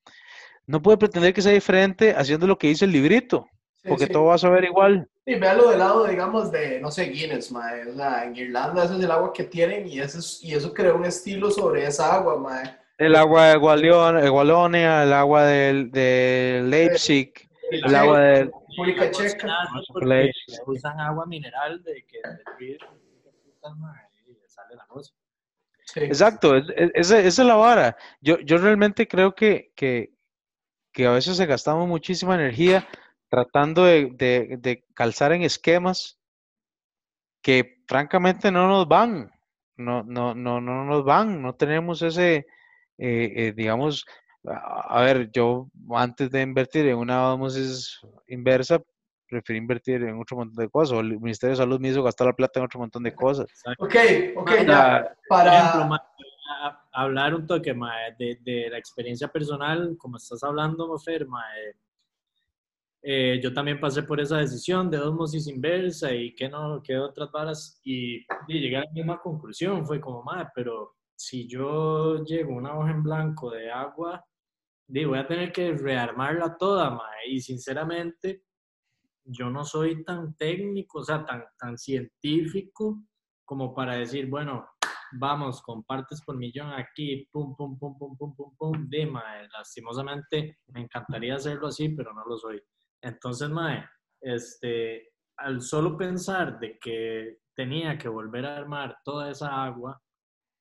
[0.66, 3.48] no puede pretender que sea diferente haciendo lo que dice el librito,
[3.86, 5.08] porque todo va a saber igual.
[5.26, 7.88] Sí, véalo del lado, digamos, de, no sé, Guinness, mae.
[7.88, 10.92] O sea, en Irlanda ese es el agua que tienen y, eso, y eso crea
[10.92, 12.76] un estilo sobre esa agua, mae.
[12.98, 17.32] El agua de Gualonia, el agua de, de Leipzig,
[17.70, 19.68] el agua de República Checa.
[20.66, 22.20] Usan agua mineral de que
[24.46, 25.12] sale la cosa.
[25.96, 27.96] Exacto, esa es la vara.
[28.20, 30.13] Yo, yo realmente creo que, que,
[30.94, 32.88] que a veces se gastamos muchísima energía
[33.28, 36.18] tratando de, calzar en esquemas
[37.42, 39.30] que francamente no nos van,
[39.76, 42.46] no, no, no, no nos van, no tenemos ese,
[42.96, 44.06] eh, eh, digamos,
[44.46, 48.80] a, ver, yo antes de invertir en una osmosis inversa,
[49.28, 52.28] preferí invertir en otro montón de cosas, o el Ministerio de Salud me hizo gastar
[52.28, 53.46] la plata en otro montón de cosas.
[53.78, 53.96] Ok,
[54.36, 55.88] ok, ya, para
[56.92, 57.74] hablar un toque
[58.18, 61.26] de, de, la experiencia personal, como estás hablando, Mofer,
[63.02, 67.30] eh, yo también pasé por esa decisión de osmosis inversa y que no, que otras
[67.30, 68.16] varas, y,
[68.48, 72.90] y, llegué a la misma conclusión, fue como, madre, pero si yo llego una hoja
[72.92, 74.24] en blanco de agua,
[74.86, 78.44] digo, voy a tener que rearmarla toda, madre, y sinceramente,
[79.26, 83.02] yo no soy tan técnico, o sea, tan, tan científico
[83.44, 84.66] como para decir, bueno,
[85.18, 89.48] vamos, con partes por millón aquí, pum, pum, pum, pum, pum, pum, pum, de, mae,
[89.48, 92.60] lastimosamente me encantaría hacerlo así, pero no lo soy.
[93.02, 93.84] Entonces, mae,
[94.20, 100.00] este, al solo pensar de que tenía que volver a armar toda esa agua,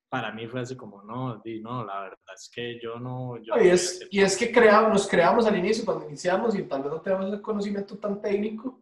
[0.09, 3.37] para mí fue así como, no, di, no, la verdad es que yo no...
[3.37, 6.83] Yo y, es, y es que creamos, nos creamos al inicio, cuando iniciamos, y tal
[6.83, 8.79] vez no tenemos el conocimiento tan técnico,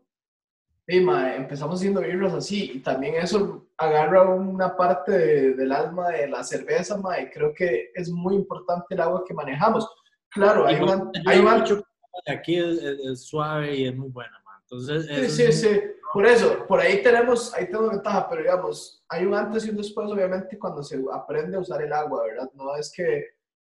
[0.85, 5.11] y, mae, empezamos haciendo birras así, y también eso agarra una parte
[5.55, 9.33] del alma de la cerveza, ma, y creo que es muy importante el agua que
[9.33, 9.89] manejamos.
[10.29, 11.83] Claro, hay, un, hay un
[12.27, 14.61] Aquí es, suave y es muy buena, ma.
[14.61, 15.81] Entonces, sí, sí, sí.
[16.13, 19.77] Por eso, por ahí tenemos, ahí tenemos ventaja, pero digamos, hay un antes y un
[19.77, 22.49] después, obviamente, cuando se aprende a usar el agua, ¿verdad?
[22.53, 23.25] No es que...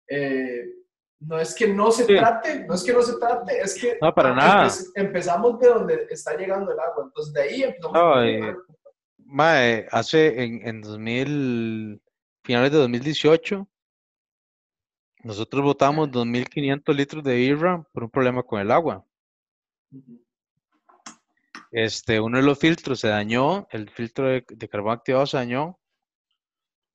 [0.08, 0.64] Eh,
[1.20, 4.12] no es que no se trate, no es que no se trate, es que no,
[4.14, 4.72] para nada.
[4.94, 8.56] empezamos de donde está llegando el agua, entonces de ahí empezamos a
[9.30, 12.02] Mae, hace en, en 2000,
[12.42, 13.68] finales de 2018,
[15.22, 19.04] nosotros botamos 2.500 litros de birra por un problema con el agua.
[21.70, 25.78] Este, uno de los filtros se dañó, el filtro de, carbón activado se dañó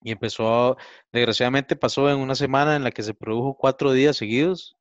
[0.01, 0.75] y empezó,
[1.13, 4.75] desgraciadamente pasó en una semana en la que se produjo cuatro días seguidos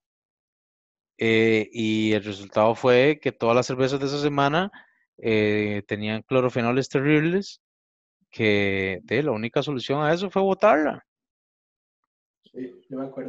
[1.18, 4.72] eh, y el resultado fue que todas las cervezas de esa semana
[5.18, 7.60] eh, tenían clorofenoles terribles,
[8.30, 11.06] que de, la única solución a eso fue botarla.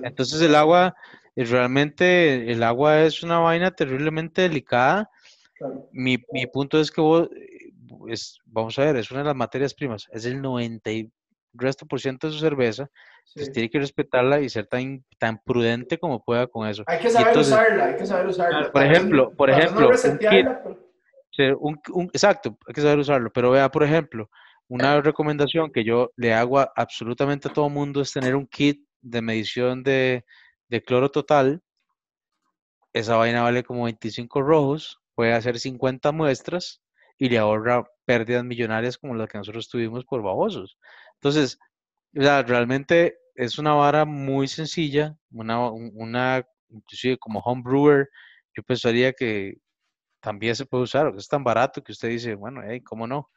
[0.03, 0.95] Entonces el agua,
[1.35, 5.09] eh, realmente el agua es una vaina terriblemente delicada.
[5.91, 7.71] Mi, mi, punto es que vos, eh,
[8.09, 11.11] es, vamos a ver, es una de las materias primas, es el 90 y
[11.53, 12.89] resto por ciento de su cerveza,
[13.27, 16.83] entonces tiene que respetarla y ser tan, tan prudente como pueda con eso.
[16.87, 18.71] Hay que saber usarla, hay que saber usarla.
[18.71, 19.89] Por ejemplo, por ejemplo,
[22.13, 23.31] exacto, hay que saber usarlo.
[23.31, 24.29] Pero vea, por ejemplo,
[24.67, 28.85] una recomendación que yo le hago a absolutamente a todo mundo es tener un kit
[29.01, 30.25] de medición de,
[30.85, 31.61] cloro total.
[32.93, 36.81] Esa vaina vale como 25 rojos, puede hacer 50 muestras
[37.17, 40.77] y le ahorra pérdidas millonarias como las que nosotros tuvimos por babosos.
[41.15, 41.59] Entonces,
[42.13, 48.09] realmente es una vara muy sencilla, una, una inclusive como home brewer,
[48.55, 49.55] yo pensaría que
[50.25, 53.29] también se puede usar, es tan barato que usted dice, bueno, ¿cómo no?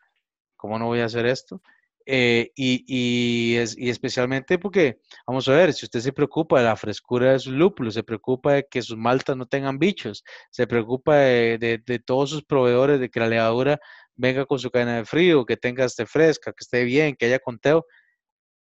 [0.57, 1.61] ¿Cómo no voy a hacer esto?
[2.07, 6.64] Eh, y, y, es, y, especialmente porque, vamos a ver, si usted se preocupa de
[6.64, 10.66] la frescura de sus lúpulos, se preocupa de que sus maltas no tengan bichos, se
[10.66, 13.78] preocupa de, de, todos sus proveedores, de que la levadura
[14.14, 17.39] venga con su cadena de frío, que tenga esté fresca, que esté bien, que haya
[17.39, 17.84] conteo,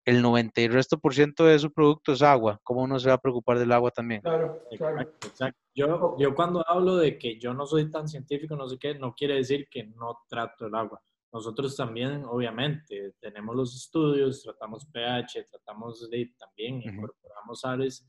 [0.05, 2.59] el 90 y el resto por ciento de su producto es agua.
[2.63, 4.21] ¿Cómo uno se va a preocupar del agua también?
[4.21, 5.01] Claro, claro.
[5.01, 5.59] Exacto, exacto.
[5.73, 9.13] Yo, yo cuando hablo de que yo no soy tan científico, no sé qué, no
[9.13, 11.01] quiere decir que no trato el agua.
[11.31, 18.07] Nosotros también, obviamente, tenemos los estudios, tratamos pH, tratamos de, también incorporamos sales.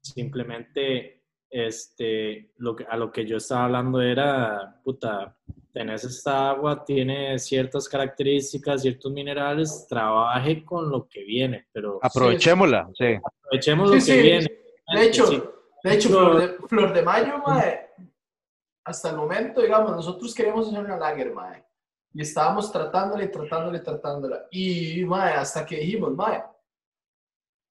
[0.00, 5.38] Simplemente, este, lo que, a lo que yo estaba hablando era, puta,
[5.72, 11.98] tenés esta agua, tiene ciertas características, ciertos minerales, trabaje con lo que viene, pero...
[12.02, 13.18] Aprovechémosla, sí.
[13.22, 14.60] Aprovechemos lo que viene.
[14.94, 15.52] De hecho,
[15.82, 17.90] de hecho, Flor de, Flor de Mayo, mae,
[18.84, 21.64] hasta el momento, digamos, nosotros queremos hacer una lager, mae
[22.12, 24.46] y estábamos tratándola y tratándola y tratándola.
[24.50, 26.42] Y, mae, hasta que dijimos, mae,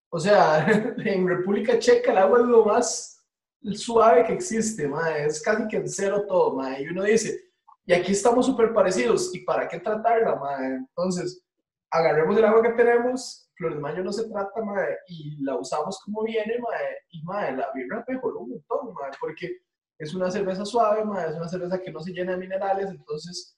[0.09, 0.65] o sea,
[0.97, 3.27] en República Checa el agua es lo más
[3.73, 6.83] suave que existe, mae, es casi que en cero todo, mae.
[6.83, 7.48] Y uno dice,
[7.89, 10.75] y aquí estamos súper parecidos, ¿y para qué tratarla, mae?
[10.75, 11.43] Entonces,
[11.89, 14.61] agarremos el agua que tenemos, Flor de Mayo no se trata,
[15.07, 19.57] y la usamos como viene, mae, y mae, la birra mejoró un montón, mae, porque
[19.97, 23.57] es una cerveza suave, mae, es una cerveza que no se llena de minerales, entonces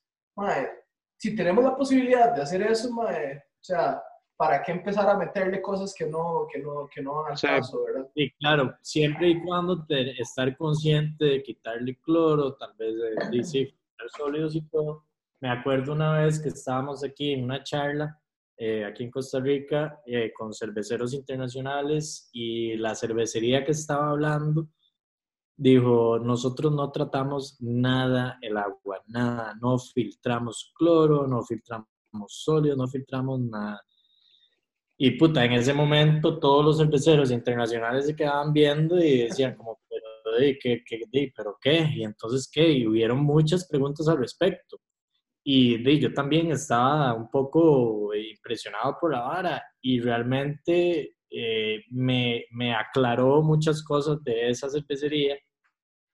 [1.17, 3.03] si tenemos la posibilidad de hacer eso, o
[3.59, 4.01] sea,
[4.37, 7.83] ¿para qué empezar a meterle cosas que no, que no, que no van al caso,
[7.83, 8.09] verdad?
[8.15, 13.43] Y claro, siempre y cuando estar consciente de quitarle cloro, tal vez de, de
[14.09, 15.05] sólidos y todo.
[15.39, 18.19] Me acuerdo una vez que estábamos aquí en una charla,
[18.57, 24.67] eh, aquí en Costa Rica, eh, con cerveceros internacionales y la cervecería que estaba hablando
[25.61, 31.87] dijo, nosotros no tratamos nada el agua, nada, no filtramos cloro, no filtramos
[32.27, 33.79] sólido, no filtramos nada.
[34.97, 39.80] Y puta, en ese momento todos los cerveceros internacionales se quedaban viendo y decían como,
[40.37, 41.87] pero, ¿qué, qué, pero qué?
[41.95, 42.71] Y entonces, ¿qué?
[42.71, 44.79] Y hubieron muchas preguntas al respecto.
[45.43, 52.45] Y de, yo también estaba un poco impresionado por la vara y realmente eh, me,
[52.51, 55.37] me, aclaró muchas cosas de esa cervecería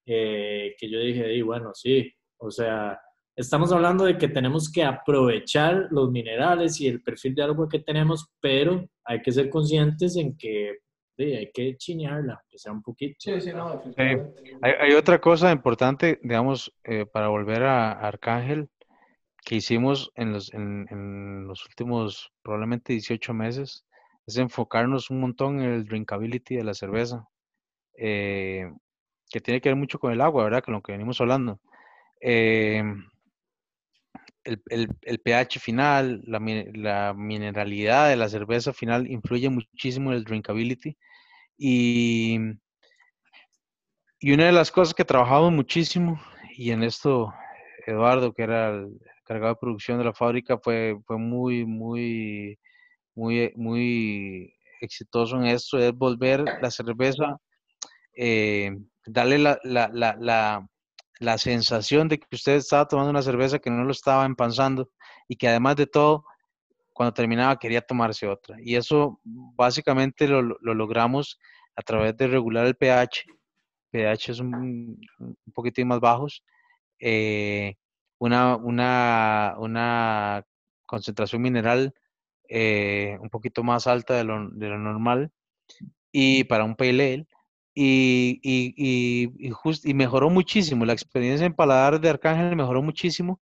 [0.06, 2.98] eh, que yo dije, y bueno, sí, o sea,
[3.36, 7.80] estamos hablando de que tenemos que aprovechar los minerales y el perfil de agua que
[7.80, 10.78] tenemos, pero hay que ser conscientes en que
[11.20, 13.16] hay que chinearla, que sea un poquito.
[13.20, 13.82] Sí, sí, no,
[14.62, 18.70] hay, otra cosa importante, digamos, eh, para volver a, Arcángel,
[19.44, 23.86] que hicimos en los, en, los últimos probablemente 18 meses,
[24.26, 27.26] es enfocarnos un montón en el drinkability de la cerveza.
[27.98, 28.70] Eh,
[29.30, 30.64] que tiene que ver mucho con el agua, ¿verdad?
[30.64, 31.60] Con lo que venimos hablando.
[32.22, 33.04] Em,
[34.44, 40.98] el, pH final, la, mineralidad de la cerveza final influye muchísimo en el drinkability.
[41.58, 42.38] Y,
[44.20, 46.22] y una de las cosas que trabajamos muchísimo,
[46.56, 47.34] y en esto
[47.86, 52.60] Eduardo, que era el cargado de producción de la fábrica, fue, fue muy, muy,
[53.16, 57.38] muy, muy exitoso en esto, es volver la cerveza
[58.18, 60.68] eh, darle la, la, la,
[61.20, 64.90] la, sensación de que usted estaba tomando una cerveza que no lo estaba empanzando
[65.28, 66.26] y que además de todo,
[66.98, 68.58] cuando terminaba quería tomarse otra.
[68.60, 71.40] Y eso básicamente lo, lo logramos
[71.76, 73.26] a través de regular el pH.
[73.92, 76.44] pH es un, un poquitín más bajos.
[77.00, 77.76] Eh,
[78.18, 80.44] una, una, una
[80.88, 81.94] concentración mineral
[82.50, 85.32] eh, un poquito más alta de lo, de lo normal
[86.12, 87.28] y para un pale
[87.76, 89.52] y, y, y,
[89.84, 90.84] y, mejoró muchísimo.
[90.84, 93.40] La experiencia en paladar de Arcángel mejoró muchísimo.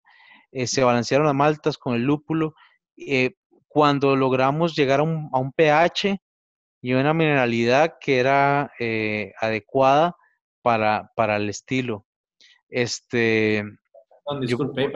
[0.53, 2.55] Eh, se balancearon las maltas con el lúpulo.
[2.95, 3.35] Eh,
[3.71, 6.21] cuando logramos llegar a un, a un, pH
[6.81, 10.15] y una mineralidad que era eh, adecuada
[10.61, 12.05] para, para, el estilo.
[12.67, 13.63] Este,
[14.41, 14.91] disculpe,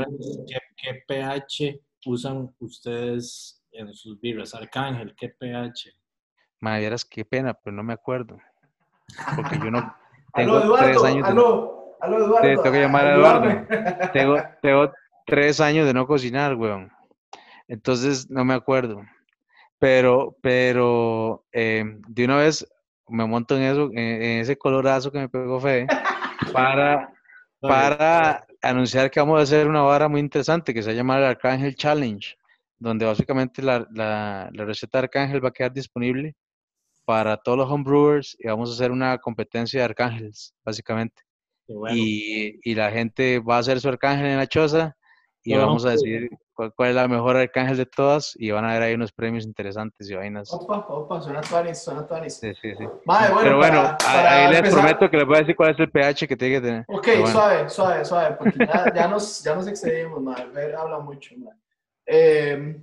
[0.76, 4.53] ¿qué, pH usan ustedes en sus birras?
[4.53, 5.93] Arcángel, ¿qué pH?
[6.59, 8.38] Madre, qué pena, pero no me acuerdo.
[9.36, 9.95] Porque yo no
[10.34, 11.30] tengo aló, Eduardo, tres años.
[11.30, 12.41] Aló, aló, Eduardo.
[12.41, 13.67] tengo que llamar a Eduardo.
[14.11, 14.91] tengo, tengo
[15.26, 16.94] tres años de no cocinar, weón.
[17.68, 19.01] Entonces no me acuerdo.
[19.80, 22.66] Pero, pero eh, de una vez
[23.07, 25.88] me monto en eso, en, ese colorazo que me pegó Fede,
[26.53, 27.13] para,
[27.59, 31.76] para anunciar que vamos a hacer una vara muy interesante que se llama el Arcángel
[31.76, 32.36] Challenge,
[32.80, 36.36] donde básicamente la, la, la receta de Arcángel va a quedar disponible
[37.05, 41.22] para todos los homebrewers y vamos a hacer una competencia de arcángeles, básicamente.
[41.91, 44.95] Y, y, la gente va a hacer su arcángel en la choza
[45.45, 48.73] y vamos a decidir cuál, cuál, es la mejor arcángel de todas y van a
[48.73, 50.51] ver ahí unos premios interesantes y vainas.
[50.51, 52.33] Opa, opa, suena tuanis, suena tuanis.
[52.33, 52.83] Sí, sí, sí.
[53.05, 56.27] bueno, Pero bueno, ahí les prometo que les voy a decir cuál es el pH
[56.27, 56.85] que tiene que tener.
[56.87, 60.75] Ok, suave, suave, suave, porque ya, ya, nos, ya nos excedimos, madre.
[60.75, 61.59] Habla mucho, madre.
[62.07, 62.81] Eh,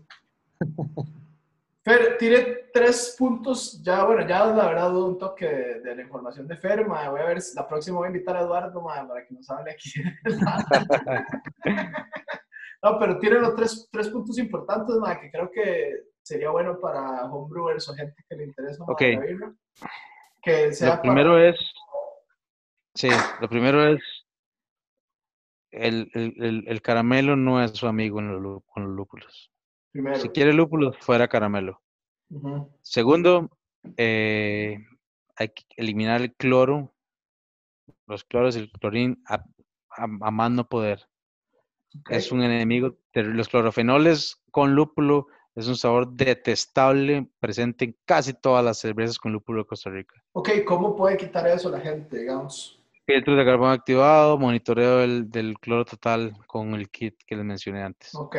[1.84, 6.02] Fer, tire tres puntos, ya, bueno, ya la verdad dudo un toque de, de la
[6.02, 7.08] información de Fer, mae.
[7.08, 9.50] voy a ver, si la próxima voy a invitar a Eduardo, mae, para que nos
[9.50, 9.90] hable aquí.
[12.82, 17.88] no, pero tiene los tres, tres puntos importantes, que creo que sería bueno para homebrewers
[17.88, 19.00] o gente que le interesa mae, Ok.
[19.00, 19.54] la birra.
[20.42, 21.56] Que sea Lo primero es,
[22.94, 23.08] sí,
[23.40, 24.00] lo primero es,
[25.70, 29.50] el, el, el, el caramelo no es su amigo en los, con los lúpulos.
[29.92, 30.16] primero.
[30.16, 31.80] Si quiere lúpulos, fuera caramelo.
[32.80, 33.50] Segundo,
[33.96, 34.78] eh,
[35.36, 36.94] hay que eliminar el cloro,
[38.06, 41.06] los cloros y el clorín a, a, a más no poder.
[42.00, 42.10] Ok.
[42.10, 43.38] Es un enemigo terrible.
[43.38, 49.32] Los clorofenoles con lúpulo es un sabor detestable presente en casi todas las cervezas con
[49.32, 50.22] lúpulo de Costa Rica.
[50.32, 52.80] Ok, ¿cómo puede quitar eso la gente, digamos?
[53.04, 57.82] Filtros de carbón activado, monitoreo del, del cloro total con el kit que les mencioné
[57.82, 58.14] antes.
[58.14, 58.36] Ok,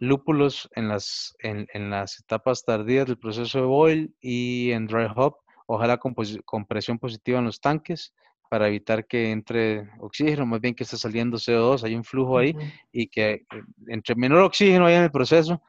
[0.00, 5.08] Lúpulos en las, en, en las etapas tardías del proceso de boil y en dry
[5.14, 6.14] hop, ojalá con,
[6.44, 8.14] con presión positiva en los tanques
[8.48, 12.54] para evitar que entre oxígeno, más bien que esté saliendo CO2, hay un flujo ahí
[12.92, 13.44] y que eh,
[13.88, 15.62] entre menor oxígeno haya en el proceso,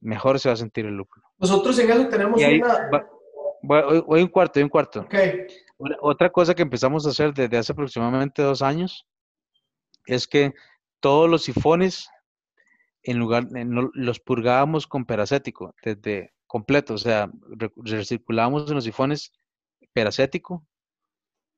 [0.00, 1.24] mejor se va a sentir el lúpulo.
[1.38, 2.88] Nosotros en eso tenemos ahí una...
[2.90, 3.10] va-
[3.70, 5.00] va- hoy- hoy un cuarto, hoy un cuarto.
[5.00, 5.14] Ok,
[5.78, 9.06] Una- Otra cosa que empezamos a hacer desde hace aproximadamente dos años
[10.06, 10.52] es que
[11.00, 12.08] todos los sifones,
[13.02, 18.74] en lugar, eh, no- los purgábamos con peracético, desde completo, o sea, re- recirculábamos en
[18.74, 19.32] los sifones
[19.92, 20.66] peracético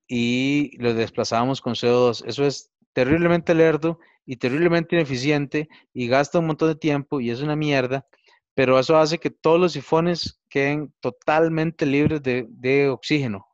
[0.09, 2.25] y los desplazábamos con CO2.
[2.27, 7.41] Eso es terriblemente lerdo y terriblemente ineficiente y gasta un montón de tiempo y es
[7.41, 8.07] una mierda,
[8.55, 13.47] pero eso hace que todos los sifones queden totalmente libres de, de oxígeno.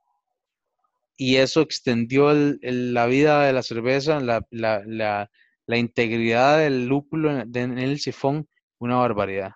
[1.17, 5.31] Y eso extendió el- el- la vida de la cerveza, la, la- la-
[5.67, 9.51] la integridad del lúpulo en, de- en el sifón, una barbaridad.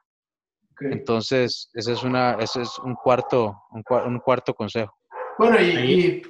[0.73, 0.83] ok.
[0.93, 4.95] Entonces, ese es, una, ese es un, cuarto, un, un cuarto consejo.
[5.39, 6.23] Bueno, y, Ahí- y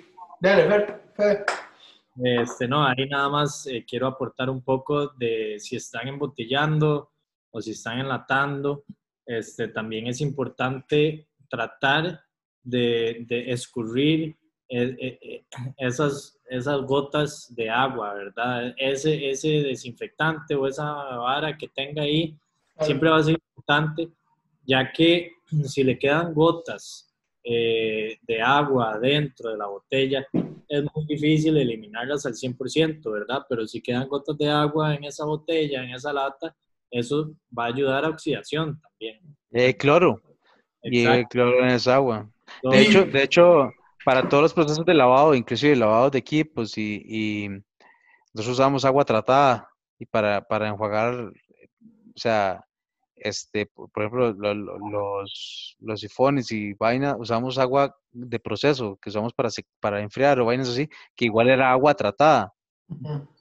[0.43, 1.45] dale, Fer.
[2.23, 7.11] Este, no, ahí nada más eh, quiero aportar un poco de si están embotellando
[7.51, 8.85] o si están enlatando.
[9.25, 12.21] Este, también es importante tratar
[12.63, 14.37] de, de escurrir
[14.75, 15.45] eh, eh, eh,
[15.77, 18.75] esas, esas gotas de agua, ¿verdad?
[18.79, 22.39] Ese, ese desinfectante o esa vara que tenga ahí
[22.81, 24.09] siempre va a ser importante,
[24.67, 25.33] ya que
[25.65, 27.12] si le quedan gotas
[27.45, 30.27] eh, de agua dentro de la botella,
[30.69, 33.45] es muy difícil eliminarlas al 100%, ¿verdad?
[33.49, 36.55] Pero si quedan gotas de agua en esa botella, en esa lata,
[36.91, 39.21] eso va a ayudar a oxidación también.
[39.53, 40.23] Eh, cloro,
[40.83, 41.29] y el Exacto.
[41.31, 42.31] cloro en esa agua.
[42.63, 43.73] De hecho, de hecho,
[44.05, 47.49] para todos los procesos de lavado, inclusive lavado de equipos y, y
[48.35, 49.69] nosotros usamos agua tratada
[49.99, 51.33] y para, para enjuagar, o
[52.17, 52.65] sea,
[53.25, 59.11] este, por ejemplo, lo- lo- los, los sifones y vaina, usamos agua de proceso que
[59.11, 59.49] usamos para,
[59.81, 62.53] para enfriar o vainas así, que igual era agua tratada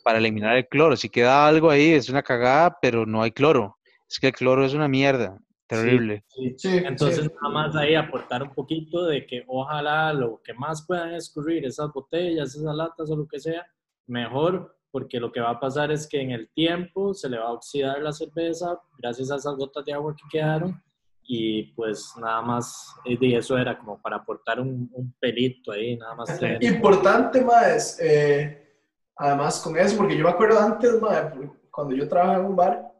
[0.04, 0.96] para eliminar el cloro.
[0.96, 3.78] Si queda algo ahí, es una cagada, pero no hay cloro.
[4.10, 6.24] Es que el cloro es una mierda, terrible.
[6.28, 6.56] sí.
[6.58, 7.32] Sí, Entonces, sí.
[7.42, 11.92] nada más ahí aportar un poquito de que ojalá lo que más puedan escurrir, esas
[11.94, 13.66] botellas, esas latas o lo que sea,
[14.08, 17.46] mejor, porque lo que va a pasar es que en el tiempo se le va
[17.46, 20.82] a oxidar la cerveza gracias a esas gotas de agua que quedaron
[21.24, 25.96] y pues nada más, eh, y eso era como para aportar un, un pelito ahí,
[25.96, 26.38] nada más.
[26.40, 28.76] tener- Importante, más, eh,
[29.16, 31.32] además con eso, porque yo me acuerdo antes, mae,
[31.70, 32.92] cuando yo trabajaba en un bar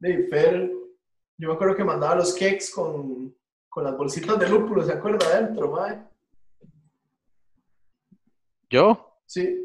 [0.00, 0.70] de Fer,
[1.38, 3.32] yo me acuerdo que mandaba los cakes con,
[3.68, 5.26] con las bolsitas de lúpulo, ¿se acuerda?
[5.26, 6.02] Adentro, mae.
[8.68, 9.20] ¿Yo?
[9.26, 9.62] Sí,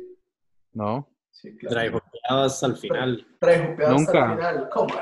[0.74, 1.08] No.
[1.32, 2.02] Sí, claro.
[2.62, 3.28] El final.
[3.90, 4.26] Nunca.
[4.26, 4.70] el final.
[4.72, 4.94] ¿Cómo?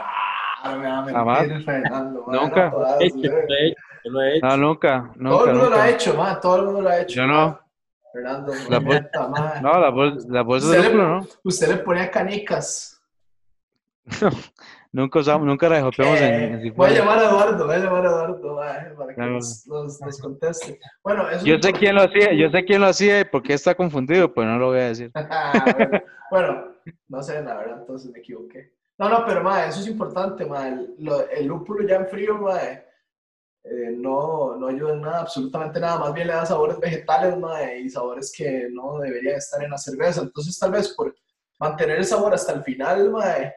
[0.62, 1.48] Ah, me va a Jamás.
[1.48, 2.24] mentir, Fernando.
[2.28, 2.66] mae, Nunca.
[2.66, 3.46] no todas, Yo lo mae.
[3.50, 4.48] he hecho, yo lo he hecho.
[4.48, 7.16] No, nunca, Todo el mundo lo ha hecho, mae, todo el mundo lo ha hecho.
[7.16, 7.60] Yo no.
[8.12, 9.60] Fernando, no La.
[9.62, 11.28] No, la bolsa, la bolsa de Usted lúpulo, ¿no?
[11.44, 13.02] Usted le ponía canicas.
[14.92, 17.80] Nunca usamos, nunca la copiamos en, en Eh, voy a llamar a Eduardo, voy a
[17.80, 19.32] llamar a Eduardo mae, para que Claro.
[19.34, 20.80] nos, nos- nos conteste.
[21.04, 23.54] Bueno, eso Yo sé quién lo hacía, yo sé quién lo hacía y por qué
[23.54, 25.12] está confundido, pero no lo voy a decir.
[26.32, 26.66] Bueno, bueno,
[27.08, 28.74] no sé, la verdad, entonces me equivoqué.
[28.98, 30.70] No, no, pero mae, eso es importante, mae.
[30.70, 30.96] El,
[31.38, 32.86] el lúpulo ya en frío, mae,
[33.64, 36.00] eh, no, no ayuda en nada, absolutamente nada.
[36.00, 39.78] Más bien le da sabores vegetales, mae, y sabores que no deberían estar en la
[39.78, 40.22] cerveza.
[40.22, 41.16] Entonces, tal vez por
[41.60, 43.54] mantener el sabor hasta el final, mae,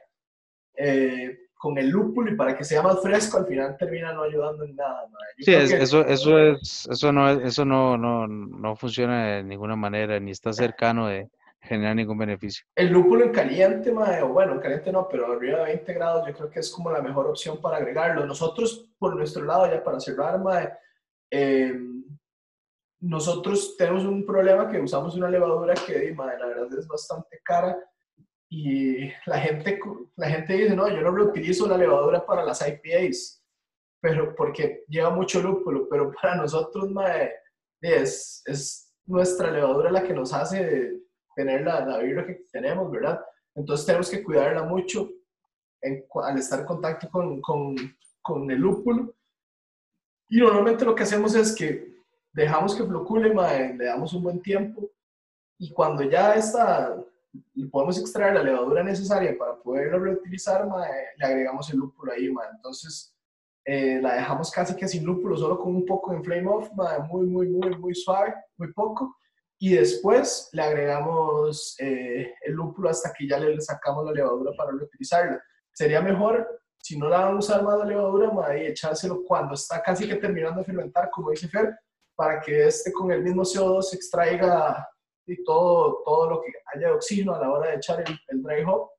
[0.76, 4.64] eh, con el lúpulo y para que sea más fresco, al final termina no ayudando
[4.64, 5.06] en nada,
[5.38, 9.44] Sí, es- que- eso, eso es, eso no es, eso no, no, no funciona de
[9.44, 11.28] ninguna manera, ni está cercano de,
[11.64, 12.64] generar ningún beneficio.
[12.74, 16.26] El lúpulo en caliente, mae, o bueno, en caliente no, pero arriba de 20 grados
[16.26, 18.26] yo creo que es como la mejor opción para agregarlo.
[18.26, 20.70] Nosotros, por nuestro lado, ya para cerrar, mae,
[21.30, 21.72] eh,
[23.00, 27.76] nosotros tenemos un problema que usamos una levadura que, mae, la verdad es bastante cara
[28.54, 29.80] y la gente,
[30.16, 33.42] la gente dice, no, yo no reutilizo la levadura para las IPAs,
[33.98, 37.32] pero porque lleva mucho lúpulo, pero para nosotros, mae,
[37.80, 41.00] es, es nuestra levadura la que nos hace
[41.34, 43.24] tener la, la birra que tenemos, ¿verdad?
[43.54, 45.08] Entonces tenemos que cuidarla mucho
[45.80, 47.74] en, al estar en contacto con, con,
[48.20, 49.14] con, el lúpulo.
[50.28, 51.90] Y normalmente lo que hacemos es que
[52.34, 54.90] dejamos que flocule, mae, le damos un buen tiempo
[55.58, 57.02] y cuando ya está,
[57.70, 62.32] podemos extraer la levadura necesaria para poderlo reutilizar, mae, le agregamos el lúpulo ahí.
[62.54, 63.16] Entonces
[63.64, 66.70] eh, la dejamos casi que sin lúpulo, solo con un poco de flame off,
[67.08, 69.16] muy, muy, muy, muy suave, muy poco
[69.64, 74.72] y después le agregamos eh, el lúpulo hasta que ya le sacamos la levadura para
[74.72, 75.40] reutilizarla.
[75.72, 79.80] Sería mejor, si no la van a usar más la levadura, ahí echárselo cuando está
[79.80, 81.78] casi que terminando de fermentar, como dice Fer,
[82.16, 84.84] para que este con el mismo CO2 extraiga
[85.26, 88.42] y todo, todo lo que haya de oxígeno a la hora de echar el, el
[88.42, 88.90] dry hop.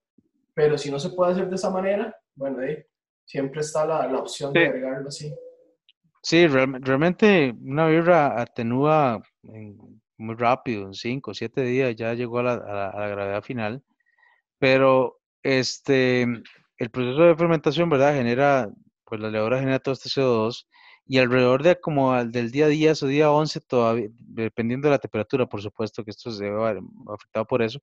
[0.53, 2.77] Pero si no se puede hacer de esa manera, bueno, ahí
[3.25, 5.33] siempre está la, la opción de agregarlo así.
[6.21, 12.39] Sí, realmente una birra atenúa en muy rápido, en 5 o 7 días ya llegó
[12.39, 13.83] a la, a, la, gravedad final,
[14.57, 16.21] pero este,
[16.77, 18.15] el proceso de fermentación, ¿verdad?
[18.15, 18.69] Genera,
[19.05, 20.67] pues la levadura genera todo este CO2
[21.05, 24.99] y alrededor de como al del día 10 o día 11, todavía, dependiendo de la
[24.99, 26.81] temperatura, por supuesto que esto se ve
[27.13, 27.79] afectado por eso,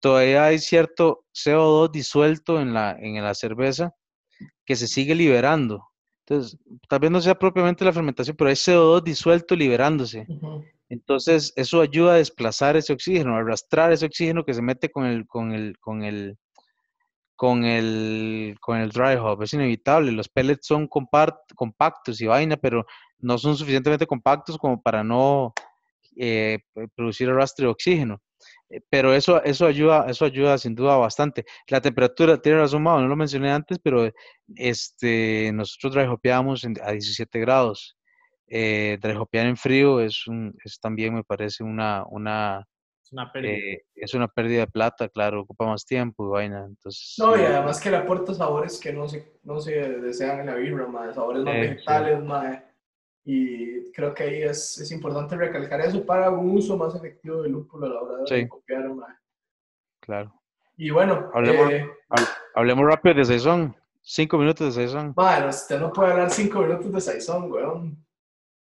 [0.00, 3.94] todavía hay cierto CO2 disuelto en la, en la cerveza
[4.64, 5.86] que se sigue liberando.
[6.26, 6.58] Entonces,
[6.88, 10.26] tal vez no sea propiamente la fermentación, pero hay CO2 disuelto liberándose.
[10.88, 15.04] Entonces, eso ayuda a desplazar ese oxígeno, a arrastrar ese oxígeno que se mete con
[15.04, 16.38] el, con el, con el,
[17.42, 19.42] con el, con el dry hop.
[19.42, 20.12] Es inevitable.
[20.12, 22.86] Los pellets son compactos y vaina, pero
[23.18, 25.52] no son suficientemente compactos como para no
[26.16, 26.60] eh,
[26.94, 28.22] producir arrastre de oxígeno.
[28.70, 31.44] Eh, pero eso, eso, ayuda, eso ayuda sin duda bastante.
[31.66, 34.08] La temperatura, tiene razón, no lo mencioné antes, pero
[34.54, 37.96] este, nosotros dry hopeamos a 17 grados
[38.46, 39.00] eh,
[39.32, 42.68] en frío es, un, es también, me parece, una, una,
[43.12, 43.52] una, pérdida.
[43.52, 46.64] Eh, es una pérdida de plata, claro, ocupa más tiempo y vaina.
[46.66, 50.46] Entonces, no, y además que le aporta sabores que no se, no se desean en
[50.46, 52.62] la birra, más, sabores más vegetales, más.
[53.24, 57.52] Y creo que ahí es, es, importante recalcar eso para un uso más efectivo del
[57.52, 59.16] lúpulo a la hora de copiar, más.
[60.00, 60.34] Claro.
[60.76, 61.86] Y bueno, hablemos, eh,
[62.54, 63.76] hablemos rápido de Saison.
[64.00, 65.12] Cinco minutos de Saison.
[65.14, 68.04] Bueno, usted no puede hablar cinco minutos de Saison, weón.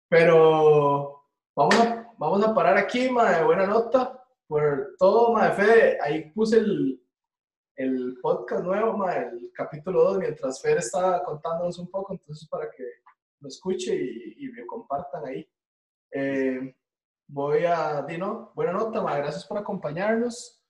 [0.09, 1.23] Pero
[1.55, 4.22] vamos a, vamos a parar aquí, de buena nota,
[4.53, 7.03] por todo, de Fede, ahí puse el,
[7.75, 12.83] el podcast nuevo, el capítulo 2, mientras Fede estaba contándonos un poco, entonces para que
[13.39, 15.49] lo escuche y, y lo compartan ahí.
[16.11, 16.75] Eh,
[17.27, 20.63] voy a, Dino, buena nota, gracias por acompañarnos.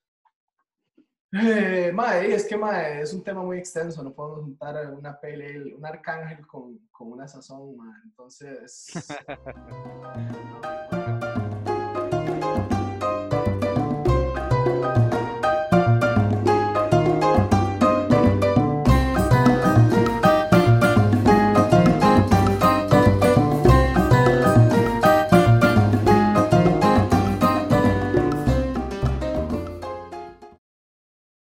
[1.33, 1.93] Eh,
[2.29, 2.57] es que
[3.01, 7.27] es un tema muy extenso, no podemos juntar una pele, un arcángel con, con una
[7.27, 7.75] sazón,
[8.05, 8.93] entonces...